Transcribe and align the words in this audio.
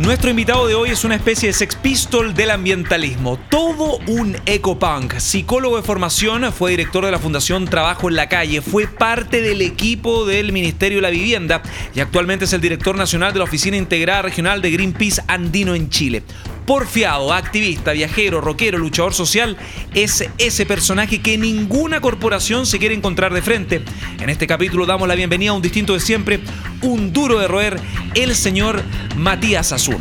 Nuestro 0.00 0.28
invitado 0.28 0.66
de 0.66 0.74
hoy 0.74 0.90
es 0.90 1.04
una 1.04 1.14
especie 1.14 1.48
de 1.48 1.52
sex 1.52 1.76
pistol 1.76 2.34
del 2.34 2.50
ambientalismo, 2.50 3.38
todo 3.48 3.98
un 4.08 4.36
ecopunk. 4.44 5.18
Psicólogo 5.18 5.76
de 5.76 5.84
formación, 5.84 6.52
fue 6.52 6.72
director 6.72 7.04
de 7.04 7.12
la 7.12 7.20
Fundación 7.20 7.66
Trabajo 7.66 8.08
en 8.08 8.16
la 8.16 8.28
Calle, 8.28 8.60
fue 8.60 8.88
parte 8.88 9.40
del 9.40 9.62
equipo 9.62 10.26
del 10.26 10.50
Ministerio 10.50 10.98
de 10.98 11.02
la 11.02 11.10
Vivienda 11.10 11.62
y 11.94 12.00
actualmente 12.00 12.46
es 12.46 12.52
el 12.52 12.60
director 12.60 12.96
nacional 12.96 13.32
de 13.32 13.38
la 13.38 13.44
Oficina 13.44 13.76
Integrada 13.76 14.22
Regional 14.22 14.60
de 14.62 14.72
Greenpeace 14.72 15.22
Andino 15.28 15.76
en 15.76 15.88
Chile 15.90 16.24
porfiado, 16.66 17.32
activista, 17.32 17.92
viajero, 17.92 18.40
rockero, 18.40 18.78
luchador 18.78 19.14
social, 19.14 19.56
es 19.94 20.24
ese 20.38 20.66
personaje 20.66 21.20
que 21.20 21.38
ninguna 21.38 22.00
corporación 22.00 22.66
se 22.66 22.78
quiere 22.78 22.94
encontrar 22.94 23.32
de 23.32 23.42
frente. 23.42 23.82
En 24.20 24.30
este 24.30 24.46
capítulo 24.46 24.86
damos 24.86 25.08
la 25.08 25.14
bienvenida 25.14 25.50
a 25.50 25.54
un 25.54 25.62
distinto 25.62 25.94
de 25.94 26.00
siempre, 26.00 26.40
un 26.82 27.12
duro 27.12 27.38
de 27.38 27.48
roer, 27.48 27.80
el 28.14 28.34
señor 28.34 28.82
Matías 29.16 29.72
Azul. 29.72 29.98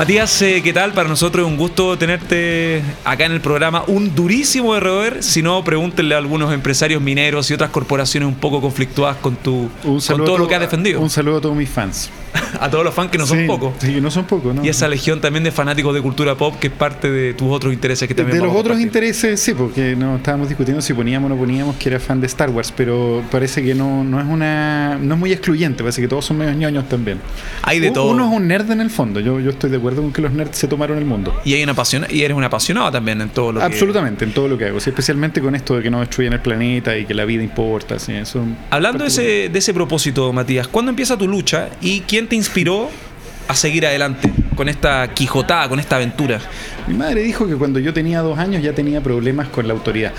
Matías, 0.00 0.40
eh, 0.40 0.62
¿qué 0.64 0.72
tal? 0.72 0.94
Para 0.94 1.10
nosotros 1.10 1.44
es 1.44 1.52
un 1.52 1.58
gusto 1.58 1.98
tenerte 1.98 2.82
acá 3.04 3.26
en 3.26 3.32
el 3.32 3.42
programa. 3.42 3.84
Un 3.86 4.14
durísimo 4.14 4.72
de 4.72 4.80
roer. 4.80 5.22
Si 5.22 5.42
no, 5.42 5.62
pregúntenle 5.62 6.14
a 6.14 6.18
algunos 6.18 6.54
empresarios 6.54 7.02
mineros 7.02 7.50
y 7.50 7.52
otras 7.52 7.68
corporaciones 7.68 8.26
un 8.26 8.36
poco 8.36 8.62
conflictuadas 8.62 9.18
con, 9.18 9.36
tu, 9.36 9.68
con 9.82 10.24
todo 10.24 10.38
lo 10.38 10.48
que 10.48 10.54
has 10.54 10.62
defendido. 10.62 11.02
Un 11.02 11.10
saludo 11.10 11.36
a 11.36 11.40
todos 11.42 11.54
mis 11.54 11.68
fans. 11.68 12.10
a 12.60 12.70
todos 12.70 12.84
los 12.84 12.94
fans 12.94 13.10
que 13.10 13.18
no 13.18 13.26
son 13.26 13.46
pocos. 13.46 13.74
Sí, 13.78 13.94
que 13.94 14.00
no 14.00 14.10
son 14.10 14.24
pocos, 14.24 14.54
¿no? 14.54 14.64
Y 14.64 14.68
esa 14.68 14.88
legión 14.88 15.20
también 15.20 15.44
de 15.44 15.50
fanáticos 15.50 15.94
de 15.94 16.02
cultura 16.02 16.34
pop 16.34 16.56
que 16.58 16.68
es 16.68 16.72
parte 16.72 17.10
de 17.10 17.34
tus 17.34 17.50
otros 17.50 17.72
intereses 17.72 18.08
que 18.08 18.14
también 18.14 18.38
De 18.38 18.44
los 18.44 18.54
otros 18.54 18.80
intereses, 18.80 19.40
sí, 19.40 19.54
porque 19.54 19.96
no 19.96 20.16
estábamos 20.16 20.48
discutiendo 20.48 20.82
si 20.82 20.94
poníamos 20.94 21.30
o 21.30 21.34
no 21.34 21.40
poníamos 21.40 21.76
que 21.76 21.88
era 21.88 22.00
fan 22.00 22.20
de 22.20 22.26
Star 22.26 22.50
Wars, 22.50 22.72
pero 22.76 23.22
parece 23.30 23.62
que 23.62 23.74
no, 23.74 24.04
no 24.04 24.20
es 24.20 24.26
una 24.26 24.98
no 25.00 25.14
es 25.14 25.20
muy 25.20 25.32
excluyente, 25.32 25.82
parece 25.82 26.00
que 26.00 26.08
todos 26.08 26.24
son 26.24 26.38
medios 26.38 26.56
ñoños 26.56 26.88
también. 26.88 27.20
Hay 27.62 27.80
de 27.80 27.90
todo. 27.90 28.10
Uno 28.10 28.28
es 28.28 28.36
un 28.36 28.48
nerd 28.48 28.70
en 28.70 28.80
el 28.80 28.90
fondo, 28.90 29.20
yo, 29.20 29.40
yo 29.40 29.50
estoy 29.50 29.70
de 29.70 29.76
acuerdo 29.76 30.02
con 30.02 30.12
que 30.12 30.22
los 30.22 30.32
nerds 30.32 30.56
se 30.56 30.68
tomaron 30.68 30.98
el 30.98 31.04
mundo. 31.04 31.34
Y 31.44 31.54
hay 31.54 31.62
una 31.62 31.74
pasión, 31.74 32.06
y 32.08 32.22
eres 32.22 32.36
un 32.36 32.44
apasionado 32.44 32.90
también 32.90 33.20
en 33.20 33.30
todo 33.30 33.52
lo 33.52 33.62
Absolutamente, 33.62 34.24
en 34.24 34.32
todo 34.32 34.48
lo 34.48 34.58
que 34.58 34.66
hago, 34.66 34.78
especialmente 34.78 35.40
con 35.40 35.54
esto 35.54 35.76
de 35.76 35.82
que 35.82 35.90
no 35.90 36.00
destruyen 36.00 36.32
el 36.32 36.40
planeta 36.40 36.96
y 36.96 37.04
que 37.04 37.14
la 37.14 37.24
vida 37.24 37.42
importa. 37.42 37.98
¿sí? 37.98 38.12
Eso 38.12 38.44
Hablando 38.70 39.04
de 39.04 39.08
ese, 39.08 39.48
de 39.48 39.58
ese 39.58 39.74
propósito, 39.74 40.32
Matías, 40.32 40.68
¿cuándo 40.68 40.90
empieza 40.90 41.16
tu 41.16 41.28
lucha 41.28 41.70
y 41.80 42.00
quién 42.00 42.19
te 42.28 42.36
inspiró 42.36 42.90
a 43.48 43.54
seguir 43.54 43.86
adelante 43.86 44.30
con 44.54 44.68
esta 44.68 45.08
quijotada, 45.14 45.68
con 45.68 45.80
esta 45.80 45.96
aventura? 45.96 46.40
Mi 46.90 46.96
madre 46.96 47.22
dijo 47.22 47.46
que 47.46 47.54
cuando 47.54 47.78
yo 47.78 47.94
tenía 47.94 48.20
dos 48.20 48.36
años 48.36 48.64
ya 48.64 48.72
tenía 48.72 49.00
problemas 49.00 49.46
con 49.46 49.68
la 49.68 49.74
autoridad. 49.74 50.12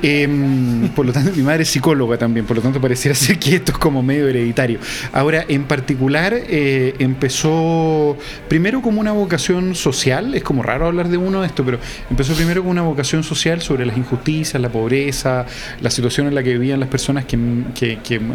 Em, 0.00 0.88
por 0.90 1.04
lo 1.04 1.12
tanto, 1.12 1.32
mi 1.34 1.42
madre 1.42 1.64
es 1.64 1.70
psicóloga 1.70 2.16
también, 2.16 2.46
por 2.46 2.56
lo 2.56 2.62
tanto 2.62 2.80
pareciera 2.80 3.16
ser 3.16 3.36
que 3.36 3.56
esto 3.56 3.72
es 3.72 3.78
como 3.78 4.00
medio 4.00 4.28
hereditario. 4.28 4.78
Ahora, 5.12 5.44
en 5.48 5.64
particular, 5.64 6.32
eh, 6.32 6.94
empezó 7.00 8.16
primero 8.48 8.80
como 8.80 9.00
una 9.00 9.10
vocación 9.10 9.74
social, 9.74 10.36
es 10.36 10.44
como 10.44 10.62
raro 10.62 10.86
hablar 10.86 11.08
de 11.08 11.16
uno 11.16 11.40
de 11.40 11.48
esto, 11.48 11.64
pero 11.64 11.80
empezó 12.08 12.34
primero 12.34 12.60
como 12.60 12.70
una 12.70 12.82
vocación 12.82 13.24
social 13.24 13.60
sobre 13.60 13.84
las 13.84 13.96
injusticias, 13.96 14.62
la 14.62 14.68
pobreza, 14.68 15.46
la 15.80 15.90
situación 15.90 16.28
en 16.28 16.36
la 16.36 16.44
que 16.44 16.52
vivían 16.52 16.78
las 16.78 16.90
personas 16.90 17.24
que, 17.24 17.36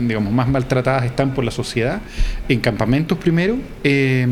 digamos, 0.01 0.33
más 0.33 0.49
maltratadas 0.49 1.05
están 1.05 1.33
por 1.33 1.45
la 1.45 1.51
sociedad, 1.51 2.01
en 2.49 2.59
campamentos 2.59 3.17
primero. 3.17 3.55
Eh, 3.85 4.27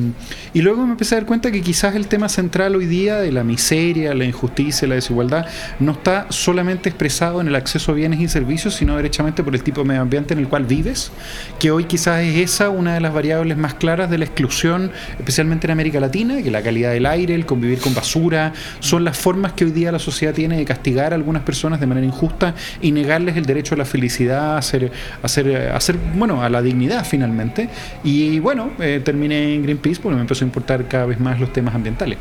y 0.54 0.62
luego 0.62 0.86
me 0.86 0.92
empecé 0.92 1.16
a 1.16 1.20
dar 1.20 1.26
cuenta 1.26 1.50
que 1.50 1.62
quizás 1.62 1.96
el 1.96 2.08
tema 2.08 2.28
central 2.28 2.76
hoy 2.76 2.88
día 2.88 3.22
de 3.22 3.37
la 3.38 3.44
miseria, 3.44 4.14
la 4.14 4.26
injusticia, 4.26 4.88
la 4.88 4.96
desigualdad, 4.96 5.46
no 5.80 5.94
está 5.94 6.28
solamente 6.30 6.90
expresado 6.90 7.42
en 7.42 7.48
el 7.48 7.56
acceso 7.56 7.92
a 7.92 7.96
bienes 7.96 8.20
y 8.20 8.28
servicios, 8.28 8.76
sino 8.76 8.96
derechamente 8.96 9.44
por 9.44 9.56
el 9.56 9.64
tipo 9.64 9.82
de 9.82 9.88
medio 9.88 10.02
ambiente 10.02 10.34
en 10.34 10.40
el 10.40 10.48
cual 10.48 10.66
vives, 10.66 11.12
que 11.60 11.72
hoy 11.72 11.86
quizás 11.86 12.24
es 12.24 12.36
esa 12.36 12.70
una 12.70 12.94
de 12.94 13.00
las 13.00 13.14
variables 13.14 13.58
más 13.58 13.76
claras 13.76 14.10
de 14.10 14.18
la 14.18 14.26
exclusión, 14.26 14.92
especialmente 15.18 15.68
en 15.68 15.72
América 15.72 16.00
Latina, 16.00 16.42
que 16.42 16.52
la 16.52 16.62
calidad 16.62 16.92
del 16.92 17.06
aire, 17.06 17.36
el 17.36 17.46
convivir 17.46 17.80
con 17.80 17.94
basura, 17.94 18.54
son 18.80 19.04
las 19.04 19.18
formas 19.18 19.54
que 19.54 19.66
hoy 19.66 19.72
día 19.72 19.92
la 19.92 20.00
sociedad 20.00 20.34
tiene 20.34 20.58
de 20.58 20.66
castigar 20.66 21.14
a 21.14 21.16
algunas 21.16 21.44
personas 21.44 21.80
de 21.80 21.88
manera 21.88 22.06
injusta 22.06 22.56
y 22.82 22.92
negarles 22.92 23.38
el 23.38 23.46
derecho 23.46 23.76
a 23.76 23.78
la 23.78 23.86
felicidad, 23.86 24.56
a 24.56 24.58
hacer, 24.58 24.92
a 25.24 25.76
hacer, 25.76 25.98
bueno, 26.16 26.44
a 26.44 26.50
la 26.50 26.62
dignidad 26.62 27.06
finalmente. 27.06 27.70
Y 28.04 28.40
bueno, 28.40 28.72
eh, 28.80 29.02
terminé 29.04 29.56
en 29.56 29.64
Greenpeace 29.64 30.02
porque 30.02 30.16
me 30.16 30.22
empezó 30.22 30.44
a 30.44 30.48
importar 30.48 30.88
cada 30.88 31.06
vez 31.06 31.20
más 31.20 31.40
los 31.40 31.54
temas 31.54 31.76
ambientales. 31.76 32.18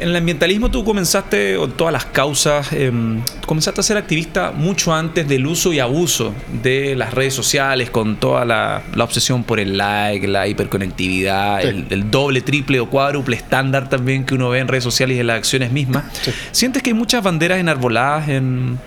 En 0.00 0.08
el 0.08 0.16
ambientalismo 0.16 0.70
tú 0.70 0.82
comenzaste, 0.82 1.58
o 1.58 1.68
todas 1.68 1.92
las 1.92 2.06
causas, 2.06 2.72
em, 2.72 3.20
comenzaste 3.44 3.82
a 3.82 3.84
ser 3.84 3.98
activista 3.98 4.50
mucho 4.50 4.94
antes 4.94 5.28
del 5.28 5.46
uso 5.46 5.74
y 5.74 5.78
abuso 5.78 6.34
de 6.62 6.96
las 6.96 7.12
redes 7.12 7.34
sociales, 7.34 7.90
con 7.90 8.16
toda 8.16 8.46
la, 8.46 8.82
obsesión 8.98 9.44
por 9.44 9.60
el 9.60 9.76
like, 9.76 10.26
la 10.26 10.48
hiperconectividad, 10.48 11.60
el, 11.60 12.10
doble, 12.10 12.40
triple 12.40 12.80
o 12.80 12.88
cuádruple 12.88 13.36
estándar 13.36 13.90
también 13.90 14.24
que 14.24 14.34
uno 14.34 14.48
ve 14.48 14.60
en 14.60 14.68
redes 14.68 14.84
sociales 14.84 15.18
y 15.18 15.20
en 15.20 15.26
las 15.26 15.36
acciones 15.36 15.70
mismas. 15.70 16.04
¿Sientes 16.50 16.82
que 16.82 16.90
hay 16.90 16.94
muchas 16.94 17.22
banderas 17.22 17.58
enarboladas 17.58 18.30
en, 18.30 18.78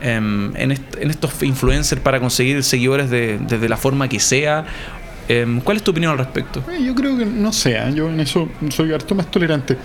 em, 0.00 0.54
en, 0.56 0.70
estos 0.70 1.42
influencers 1.42 2.00
para 2.00 2.20
conseguir 2.20 2.62
seguidores 2.62 3.10
de, 3.10 3.40
desde 3.40 3.68
la 3.68 3.76
forma 3.76 4.08
que 4.08 4.20
sea? 4.20 4.64
Em, 5.28 5.60
¿Cuál 5.60 5.78
es 5.78 5.82
tu 5.82 5.90
opinión 5.90 6.12
al 6.12 6.18
respecto? 6.18 6.62
Eh, 6.70 6.84
yo 6.84 6.94
creo 6.94 7.18
que 7.18 7.26
no 7.26 7.52
sea, 7.52 7.90
yo 7.90 8.08
en 8.08 8.20
eso 8.20 8.48
soy 8.70 8.92
harto 8.92 9.16
más 9.16 9.28
tolerante. 9.28 9.76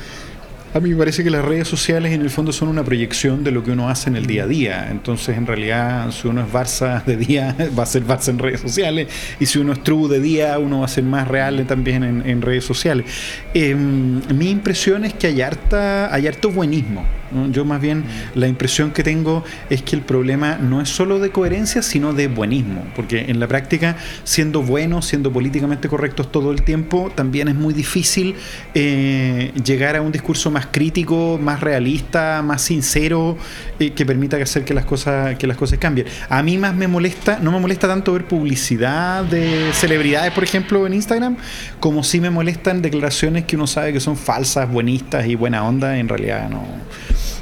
A 0.73 0.79
mí 0.79 0.91
me 0.91 0.95
parece 0.95 1.21
que 1.21 1.29
las 1.29 1.43
redes 1.43 1.67
sociales 1.67 2.13
en 2.13 2.21
el 2.21 2.29
fondo 2.29 2.53
son 2.53 2.69
una 2.69 2.81
proyección 2.81 3.43
de 3.43 3.51
lo 3.51 3.61
que 3.61 3.71
uno 3.71 3.89
hace 3.89 4.09
en 4.09 4.15
el 4.15 4.25
día 4.25 4.43
a 4.43 4.47
día. 4.47 4.87
Entonces, 4.89 5.35
en 5.37 5.45
realidad, 5.45 6.09
si 6.11 6.29
uno 6.29 6.45
es 6.45 6.47
Barça 6.47 7.03
de 7.03 7.17
día, 7.17 7.53
va 7.77 7.83
a 7.83 7.85
ser 7.85 8.05
Barça 8.05 8.29
en 8.29 8.39
redes 8.39 8.61
sociales. 8.61 9.09
Y 9.41 9.47
si 9.47 9.59
uno 9.59 9.73
es 9.73 9.83
True 9.83 10.07
de 10.07 10.21
día, 10.21 10.57
uno 10.59 10.79
va 10.79 10.85
a 10.85 10.87
ser 10.87 11.03
más 11.03 11.27
real 11.27 11.65
también 11.67 12.23
en, 12.25 12.41
redes 12.41 12.63
sociales. 12.63 13.05
Em, 13.53 14.21
mi 14.33 14.49
impresión 14.49 15.03
es 15.03 15.13
que 15.13 15.27
hay, 15.27 15.41
harta, 15.41 16.13
hay 16.13 16.27
harto 16.27 16.49
buenismo. 16.49 17.05
Yo 17.51 17.65
más 17.65 17.81
bien 17.81 18.03
la 18.35 18.47
impresión 18.47 18.91
que 18.91 19.03
tengo 19.03 19.43
es 19.69 19.81
que 19.81 19.95
el 19.95 20.01
problema 20.01 20.57
no 20.57 20.81
es 20.81 20.89
solo 20.89 21.19
de 21.19 21.31
coherencia, 21.31 21.81
sino 21.81 22.13
de 22.13 22.27
buenismo. 22.27 22.83
Porque 22.95 23.25
en 23.27 23.39
la 23.39 23.47
práctica, 23.47 23.95
siendo 24.23 24.61
buenos, 24.61 25.05
siendo 25.05 25.31
políticamente 25.31 25.87
correctos 25.87 26.31
todo 26.31 26.51
el 26.51 26.63
tiempo, 26.63 27.11
también 27.13 27.47
es 27.47 27.55
muy 27.55 27.73
difícil 27.73 28.35
eh, 28.73 29.51
llegar 29.63 29.95
a 29.95 30.01
un 30.01 30.11
discurso 30.11 30.51
más 30.51 30.67
crítico, 30.67 31.39
más 31.41 31.59
realista, 31.61 32.41
más 32.41 32.61
sincero, 32.61 33.37
eh, 33.79 33.91
que 33.91 34.05
permita 34.05 34.37
hacer 34.37 34.65
que 34.65 34.73
las 34.73 34.85
cosas 34.85 35.37
que 35.37 35.47
las 35.47 35.57
cosas 35.57 35.79
cambien. 35.79 36.07
A 36.29 36.41
mí 36.43 36.57
más 36.57 36.75
me 36.75 36.87
molesta, 36.87 37.39
no 37.41 37.51
me 37.51 37.59
molesta 37.59 37.87
tanto 37.87 38.13
ver 38.13 38.25
publicidad 38.25 39.23
de 39.23 39.71
celebridades, 39.73 40.31
por 40.31 40.43
ejemplo, 40.43 40.85
en 40.87 40.93
Instagram, 40.93 41.37
como 41.79 42.03
sí 42.03 42.19
me 42.19 42.29
molestan 42.29 42.81
declaraciones 42.81 43.45
que 43.45 43.55
uno 43.55 43.67
sabe 43.67 43.93
que 43.93 43.99
son 43.99 44.17
falsas, 44.17 44.69
buenistas 44.69 45.25
y 45.27 45.35
buena 45.35 45.63
onda, 45.63 45.97
en 45.97 46.07
realidad 46.07 46.49
no 46.49 46.65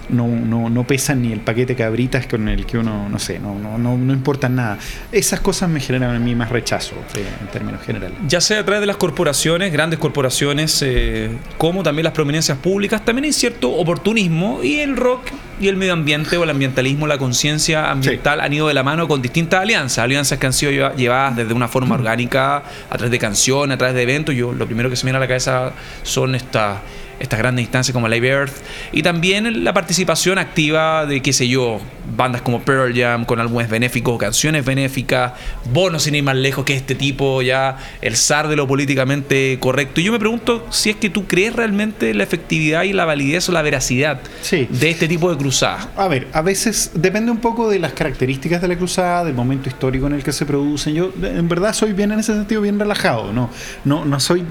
no, 0.09 0.28
no, 0.28 0.70
no 0.70 0.84
pesan 0.86 1.22
ni 1.22 1.31
el 1.31 1.40
paquete 1.40 1.75
cabritas 1.75 2.28
con 2.28 2.47
el 2.47 2.66
que 2.66 2.78
uno, 2.78 3.09
no 3.09 3.20
sé, 3.20 3.40
no, 3.40 3.58
no, 3.58 3.78
no, 3.78 3.97
no 3.97 4.14
importan 4.14 4.56
nada. 4.56 4.78
Esas 5.12 5.40
cosas 5.40 5.70
me 5.70 5.80
generan 5.80 6.16
a 6.16 6.20
mí 6.20 6.36
más 6.36 6.50
rechazo 6.50 6.96
eh, 7.16 7.25
en 7.42 7.47
términos 7.47 7.81
generales. 7.81 8.18
Ya 8.28 8.42
sea 8.42 8.59
a 8.59 8.66
través 8.66 8.81
de 8.81 8.88
las 8.88 8.98
corporaciones, 8.98 9.72
grandes 9.72 10.00
corporaciones, 10.00 10.81
eh, 10.81 11.30
como 11.58 11.84
también 11.84 12.03
las 12.03 12.14
prominencias 12.14 12.58
públicas, 12.58 13.03
también 13.06 13.25
hay 13.25 13.34
cierto 13.34 13.72
oportunismo 13.72 14.64
y 14.64 14.80
el 14.80 14.98
rock 14.98 15.28
y 15.59 15.68
el 15.68 15.75
medio 15.75 15.94
ambiente 15.94 16.38
o 16.38 16.44
el 16.44 16.50
ambientalismo, 16.50 17.06
la 17.06 17.18
conciencia 17.18 17.92
ambiental 17.92 18.40
han 18.40 18.53
ido 18.53 18.68
de 18.68 18.74
la 18.74 18.84
mano 18.84 19.08
con 19.08 19.22
distintas 19.22 19.62
alianzas, 19.62 20.00
alianzas 20.00 20.39
que 20.39 20.45
han 20.45 20.54
sido 20.54 20.72
llevadas 20.95 21.36
desde 21.36 21.54
una 21.54 21.68
forma 21.68 21.95
orgánica, 21.95 22.63
a 22.89 22.98
través 22.98 23.12
de 23.12 23.19
canciones, 23.19 23.75
a 23.75 23.78
través 23.78 23.95
de 23.95 24.04
eventos. 24.04 24.36
Yo 24.36 24.54
lo 24.54 24.66
primero 24.66 24.89
que 24.89 24.95
se 24.95 25.04
me 25.06 25.10
viene 25.10 25.18
a 25.18 25.19
la 25.19 25.28
cabeza 25.28 25.74
son 26.04 26.36
estas 26.36 26.78
estas 27.19 27.39
grandes 27.39 27.63
instancias 27.63 27.94
como 27.94 28.07
Live 28.07 28.27
Earth 28.27 28.54
y 28.92 29.04
también 29.04 29.63
la 29.63 29.74
participación 29.74 30.38
activa 30.38 31.06
de, 31.06 31.21
qué 31.21 31.33
sé 31.33 31.48
yo, 31.48 31.80
bandas 32.15 32.41
como 32.41 32.61
Pearl 32.61 32.94
Jam 32.95 33.25
con 33.25 33.39
álbumes 33.39 33.69
benéficos, 33.69 34.17
canciones 34.17 34.65
benéficas, 34.65 35.33
bonos 35.71 36.03
sin 36.03 36.15
ir 36.15 36.23
más 36.23 36.35
lejos 36.35 36.65
que 36.65 36.75
este 36.75 36.95
tipo, 36.95 37.41
ya 37.41 37.77
el 38.01 38.15
zar 38.15 38.47
de 38.47 38.56
lo 38.56 38.67
políticamente 38.67 39.57
correcto. 39.59 40.01
Y 40.01 40.06
yo 40.06 40.11
me 40.11 40.19
pregunto 40.19 40.65
si 40.69 40.89
es 40.89 40.95
que 40.95 41.09
tú 41.09 41.25
crees 41.25 41.56
realmente 41.56 42.13
la 42.13 42.23
efectividad 42.23 42.83
y 42.83 42.94
la 42.94 43.06
validez 43.06 43.50
o 43.50 43.51
la 43.51 43.61
veracidad 43.61 44.21
de 44.51 44.89
este 44.89 45.07
tipo 45.07 45.31
de 45.31 45.38
cruzadas. 45.38 45.88
A 45.95 46.07
ver, 46.07 46.27
a 46.33 46.41
veces 46.41 46.91
depende 46.94 47.31
un 47.31 47.38
poco 47.38 47.69
de 47.69 47.79
las 47.79 47.94
características 47.94 48.61
de 48.61 48.67
la 48.67 48.77
cruzada, 48.77 49.23
del 49.23 49.35
momento 49.35 49.69
histórico 49.69 50.07
en 50.07 50.13
el 50.13 50.23
que 50.23 50.31
se 50.31 50.45
producen. 50.45 50.94
Yo 50.94 51.11
en 51.21 51.47
verdad 51.47 51.73
soy 51.73 51.94
bien 51.94 52.11
en 52.11 52.19
ese 52.19 52.33
sentido, 52.33 52.61
bien 52.61 52.79
relajado, 52.79 53.33
no, 53.33 53.50
no, 53.85 54.06
no 54.06 54.19
soy 54.19 54.45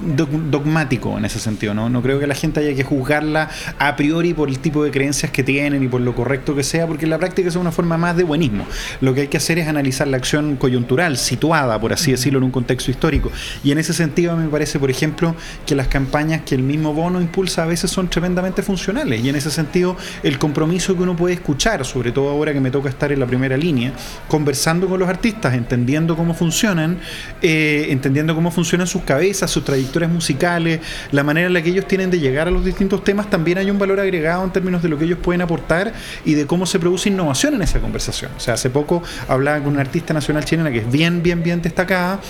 dogmático 0.51 1.19
en 1.19 1.25
ese 1.25 1.39
sentido, 1.39 1.75
no, 1.75 1.89
no 1.89 2.03
creo 2.03 2.19
que 2.21 2.27
la 2.27 2.35
gente 2.35 2.61
haya 2.61 2.75
que 2.75 2.85
juzgarla 2.85 3.51
a 3.79 3.97
priori 3.97 4.35
por 4.35 4.49
el 4.49 4.59
tipo 4.59 4.85
de 4.85 4.91
creencias 4.91 5.31
que 5.33 5.43
tienen 5.43 5.83
y 5.83 5.89
por 5.89 6.01
lo 6.01 6.15
correcto 6.15 6.55
que 6.55 6.63
sea, 6.63 6.87
porque 6.87 7.05
en 7.05 7.11
la 7.11 7.19
práctica 7.19 7.48
sea 7.51 7.61
una 7.61 7.73
forma 7.73 7.97
más 7.97 8.17
de 8.17 8.25
buenismo. 8.25 8.67
Lo 9.01 9.15
que 9.15 9.23
hay 9.23 9.29
que 9.29 9.37
hacer 9.37 9.59
es 9.59 9.69
analizar 9.69 10.09
la 10.09 10.17
acción 10.17 10.57
coyuntural, 10.57 11.17
situada, 11.17 11.81
por 11.81 11.93
así 11.93 12.11
decirlo, 12.11 12.39
en 12.39 12.45
un 12.45 12.51
contexto 12.51 12.91
histórico. 12.91 13.31
Y 13.65 13.73
en 13.73 13.79
ese 13.79 13.93
sentido 13.93 14.37
me 14.37 14.49
parece, 14.49 14.79
por 14.79 14.91
ejemplo, 14.91 15.35
que 15.67 15.75
las 15.75 15.89
campañas 15.89 16.43
que 16.43 16.55
el 16.55 16.63
mismo 16.63 16.93
bono 16.93 17.21
impulsa 17.21 17.63
a 17.63 17.67
veces 17.67 17.91
son 17.91 18.09
tremendamente 18.09 18.63
funcionales. 18.63 19.23
Y 19.23 19.29
en 19.29 19.37
ese 19.37 19.51
sentido, 19.51 19.97
el 20.23 20.39
compromiso 20.39 20.97
que 20.97 21.03
uno 21.03 21.17
puede 21.17 21.35
escuchar, 21.35 21.85
sobre 21.85 22.13
todo 22.13 22.31
ahora 22.31 22.53
que 22.53 22.61
me 22.61 22.71
toca 22.71 22.89
estar 22.89 23.13
en 23.13 23.21
la 23.21 23.27
primera 23.27 23.57
línea, 23.57 23.93
conversando 24.29 24.89
con 24.89 24.99
los 25.01 25.09
artistas, 25.09 25.55
entendiendo 25.55 26.17
cómo 26.17 26.35
funcionan, 26.35 26.99
eh, 27.43 27.87
entendiendo 27.91 28.35
cómo 28.35 28.51
funcionan 28.51 28.87
sus 28.87 29.03
cabezas, 29.03 29.51
sus 29.51 29.65
trayectorias 29.65 30.11
musicales, 30.11 30.81
la 31.13 31.23
manera 31.25 31.47
en 31.47 31.53
la 31.53 31.63
que 31.63 31.71
ellos 31.71 31.87
tienen 31.87 32.11
de 32.11 32.19
llegar 32.19 32.49
a 32.49 32.51
los 32.51 32.65
distintos 32.65 33.05
temas, 33.05 33.31
también 33.31 33.59
hay 33.59 33.71
un 33.71 33.79
valor 33.79 34.01
agregado 34.01 34.45
en 34.45 34.51
términos 34.51 34.83
de 34.83 34.89
lo 34.89 34.99
que 34.99 35.05
ellos 35.05 35.19
pueden 35.23 35.43
aportar 35.43 35.93
y 36.25 36.35
de 36.35 36.47
cómo 36.47 36.67
se 36.67 36.79
produce 36.79 37.09
innovación 37.09 37.38
en 37.47 37.63
esa 37.63 37.81
conversación. 37.81 38.33
O 38.37 38.41
sea, 38.41 38.55
hace 38.55 38.71
poco 38.71 39.03
hablaba 39.29 39.63
con 39.63 39.73
una 39.73 39.83
artista 39.83 40.13
nacional 40.13 40.45
chilena 40.45 40.71
que 40.71 40.79
es 40.79 40.91
bien, 40.91 41.23
bien, 41.23 41.43
bien 41.43 41.63
destacada 41.63 42.21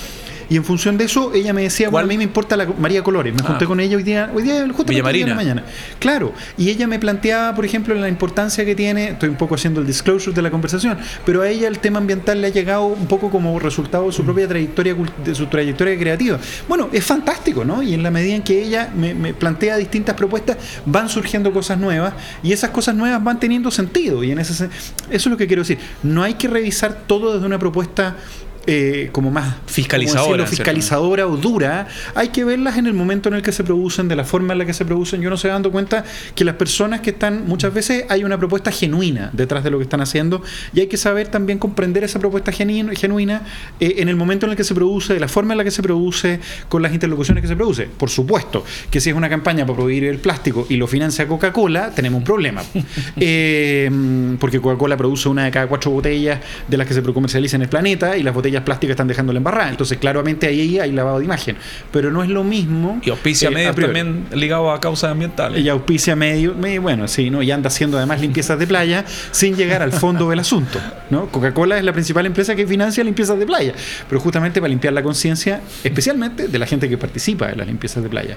y 0.50 0.56
en 0.56 0.64
función 0.64 0.96
de 0.96 1.04
eso, 1.04 1.32
ella 1.34 1.52
me 1.52 1.62
decía, 1.62 1.90
bueno, 1.90 2.06
a 2.06 2.08
mí 2.08 2.16
me 2.16 2.24
importa 2.24 2.56
la 2.56 2.66
María 2.66 3.02
Colores. 3.02 3.34
Me 3.34 3.42
junté 3.42 3.64
ah. 3.64 3.68
con 3.68 3.80
ella 3.80 3.96
hoy 3.96 4.02
día, 4.02 4.30
hoy 4.34 4.42
día 4.42 4.66
justo 4.68 4.84
Villa 4.84 5.02
Marina. 5.02 5.28
la 5.28 5.34
mañana. 5.34 5.64
Claro. 5.98 6.32
Y 6.56 6.70
ella 6.70 6.86
me 6.86 6.98
planteaba, 6.98 7.54
por 7.54 7.64
ejemplo, 7.64 7.94
la 7.94 8.08
importancia 8.08 8.64
que 8.64 8.74
tiene, 8.74 9.10
estoy 9.10 9.28
un 9.28 9.36
poco 9.36 9.54
haciendo 9.54 9.80
el 9.80 9.86
disclosure 9.86 10.34
de 10.34 10.42
la 10.42 10.50
conversación, 10.50 10.98
pero 11.24 11.42
a 11.42 11.48
ella 11.48 11.68
el 11.68 11.78
tema 11.78 11.98
ambiental 11.98 12.40
le 12.40 12.48
ha 12.48 12.50
llegado 12.50 12.86
un 12.86 13.06
poco 13.06 13.30
como 13.30 13.58
resultado 13.58 14.06
de 14.06 14.12
su 14.12 14.24
propia 14.24 14.48
trayectoria, 14.48 14.96
de 15.24 15.34
su 15.34 15.46
trayectoria 15.46 15.98
creativa. 15.98 16.38
Bueno, 16.66 16.88
es 16.92 17.04
fantástico, 17.04 17.64
¿no? 17.64 17.82
Y 17.82 17.94
en 17.94 18.02
la 18.02 18.10
medida 18.10 18.34
en 18.34 18.42
que 18.42 18.62
ella 18.62 18.90
me, 18.94 19.14
me 19.14 19.34
plantea 19.34 19.76
distintas 19.76 20.14
propuestas, 20.14 20.56
van 20.86 21.08
surgiendo 21.08 21.52
cosas 21.52 21.78
nuevas 21.78 22.14
y 22.42 22.52
esas 22.52 22.70
cosas 22.70 22.94
nuevas 22.94 23.22
van 23.22 23.38
teniendo 23.38 23.70
sentido. 23.70 24.24
Y 24.24 24.30
en 24.30 24.38
ese 24.38 24.48
eso 24.58 24.70
es 25.10 25.26
lo 25.26 25.36
que 25.36 25.46
quiero 25.46 25.62
decir. 25.62 25.78
No 26.02 26.22
hay 26.22 26.34
que 26.34 26.48
revisar 26.48 27.02
todo 27.06 27.34
desde 27.34 27.46
una 27.46 27.58
propuesta 27.58 28.16
eh, 28.66 29.08
como 29.12 29.30
más 29.30 29.56
fiscalizadora, 29.66 30.46
fiscalizadora 30.46 31.26
o 31.26 31.36
dura, 31.36 31.88
hay 32.14 32.28
que 32.28 32.44
verlas 32.44 32.76
en 32.76 32.86
el 32.86 32.94
momento 32.94 33.28
en 33.28 33.36
el 33.36 33.42
que 33.42 33.52
se 33.52 33.64
producen, 33.64 34.08
de 34.08 34.16
la 34.16 34.24
forma 34.24 34.52
en 34.52 34.58
la 34.58 34.66
que 34.66 34.74
se 34.74 34.84
producen. 34.84 35.20
Yo 35.22 35.30
no 35.30 35.36
se 35.36 35.48
dando 35.48 35.70
cuenta 35.70 36.04
que 36.34 36.44
las 36.44 36.56
personas 36.56 37.00
que 37.00 37.10
están, 37.10 37.46
muchas 37.46 37.72
veces 37.72 38.04
hay 38.08 38.24
una 38.24 38.38
propuesta 38.38 38.70
genuina 38.70 39.30
detrás 39.32 39.64
de 39.64 39.70
lo 39.70 39.78
que 39.78 39.84
están 39.84 40.00
haciendo 40.00 40.42
y 40.74 40.80
hay 40.80 40.86
que 40.86 40.96
saber 40.96 41.28
también 41.28 41.58
comprender 41.58 42.04
esa 42.04 42.18
propuesta 42.18 42.52
genuina 42.52 43.42
eh, 43.80 43.94
en 43.98 44.08
el 44.08 44.16
momento 44.16 44.46
en 44.46 44.50
el 44.50 44.56
que 44.56 44.64
se 44.64 44.74
produce, 44.74 45.14
de 45.14 45.20
la 45.20 45.28
forma 45.28 45.54
en 45.54 45.58
la 45.58 45.64
que 45.64 45.70
se 45.70 45.82
produce, 45.82 46.40
con 46.68 46.82
las 46.82 46.92
interlocuciones 46.92 47.42
que 47.42 47.48
se 47.48 47.56
produce. 47.56 47.86
Por 47.86 48.10
supuesto 48.10 48.64
que 48.90 49.00
si 49.00 49.10
es 49.10 49.16
una 49.16 49.28
campaña 49.28 49.64
para 49.66 49.78
prohibir 49.78 50.04
el 50.04 50.18
plástico 50.18 50.66
y 50.68 50.76
lo 50.76 50.86
financia 50.86 51.26
Coca-Cola, 51.26 51.90
tenemos 51.94 52.18
un 52.18 52.24
problema. 52.24 52.62
Eh, 53.20 53.90
porque 54.38 54.60
Coca-Cola 54.60 54.96
produce 54.96 55.28
una 55.28 55.44
de 55.44 55.50
cada 55.50 55.66
cuatro 55.66 55.90
botellas 55.90 56.40
de 56.68 56.76
las 56.76 56.86
que 56.86 56.94
se 56.94 57.02
comercializan 57.02 57.60
en 57.60 57.62
el 57.64 57.68
planeta 57.68 58.16
y 58.16 58.22
las 58.22 58.34
botellas 58.34 58.57
plásticas 58.62 58.92
están 58.92 59.08
dejando 59.08 59.32
la 59.32 59.38
embarrada. 59.38 59.70
Entonces, 59.70 59.98
claramente 59.98 60.46
ahí 60.46 60.78
hay 60.78 60.92
lavado 60.92 61.18
de 61.18 61.24
imagen. 61.24 61.56
Pero 61.90 62.10
no 62.10 62.22
es 62.22 62.30
lo 62.30 62.44
mismo. 62.44 63.00
Y 63.04 63.10
auspicia 63.10 63.48
eh, 63.48 63.52
medio 63.52 63.74
también 63.74 64.26
ligado 64.32 64.70
a 64.70 64.80
causas 64.80 65.12
ambientales. 65.12 65.62
Y 65.62 65.68
auspicia 65.68 66.16
medio, 66.16 66.54
bueno, 66.80 67.08
sí, 67.08 67.30
¿no? 67.30 67.42
Y 67.42 67.50
anda 67.50 67.68
haciendo 67.68 67.96
además 67.96 68.20
limpiezas 68.20 68.58
de 68.58 68.66
playa 68.66 69.04
sin 69.30 69.56
llegar 69.56 69.82
al 69.82 69.92
fondo 69.92 70.28
del 70.30 70.38
asunto. 70.40 70.78
¿no? 71.10 71.26
Coca-Cola 71.26 71.78
es 71.78 71.84
la 71.84 71.92
principal 71.92 72.26
empresa 72.26 72.54
que 72.54 72.66
financia 72.66 73.02
limpiezas 73.04 73.38
de 73.38 73.46
playa. 73.46 73.72
Pero 74.08 74.20
justamente 74.20 74.60
para 74.60 74.68
limpiar 74.68 74.92
la 74.92 75.02
conciencia, 75.02 75.60
especialmente 75.84 76.48
de 76.48 76.58
la 76.58 76.66
gente 76.66 76.88
que 76.88 76.98
participa 76.98 77.50
en 77.50 77.58
las 77.58 77.66
limpiezas 77.66 78.02
de 78.02 78.08
playa. 78.08 78.36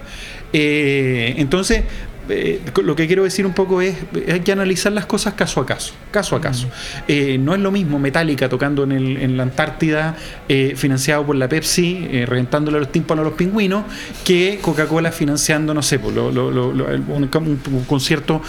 Eh, 0.53 1.35
entonces, 1.37 1.83
eh, 2.29 2.61
lo 2.83 2.95
que 2.95 3.07
quiero 3.07 3.23
decir 3.23 3.45
un 3.45 3.53
poco 3.53 3.81
es, 3.81 3.95
hay 4.31 4.41
que 4.41 4.51
analizar 4.51 4.91
las 4.91 5.05
cosas 5.05 5.33
caso 5.33 5.59
a 5.59 5.65
caso, 5.65 5.93
caso 6.11 6.35
a 6.35 6.41
caso. 6.41 6.67
Eh, 7.07 7.37
no 7.37 7.53
es 7.53 7.59
lo 7.59 7.71
mismo 7.71 7.99
Metallica 7.99 8.47
tocando 8.47 8.83
en, 8.83 8.91
el, 8.91 9.17
en 9.17 9.37
la 9.37 9.43
Antártida, 9.43 10.15
eh, 10.47 10.73
financiado 10.75 11.25
por 11.25 11.35
la 11.35 11.49
Pepsi, 11.49 12.25
reventándole 12.25 12.79
los 12.79 12.91
tímpanos 12.91 13.25
a 13.25 13.29
los 13.29 13.37
pingüinos, 13.37 13.83
que 14.23 14.59
Coca-Cola 14.61 15.11
financiando, 15.11 15.73
no 15.73 15.81
sé, 15.81 15.99
pues, 15.99 16.15
un, 16.15 17.85
concierto 17.87 18.41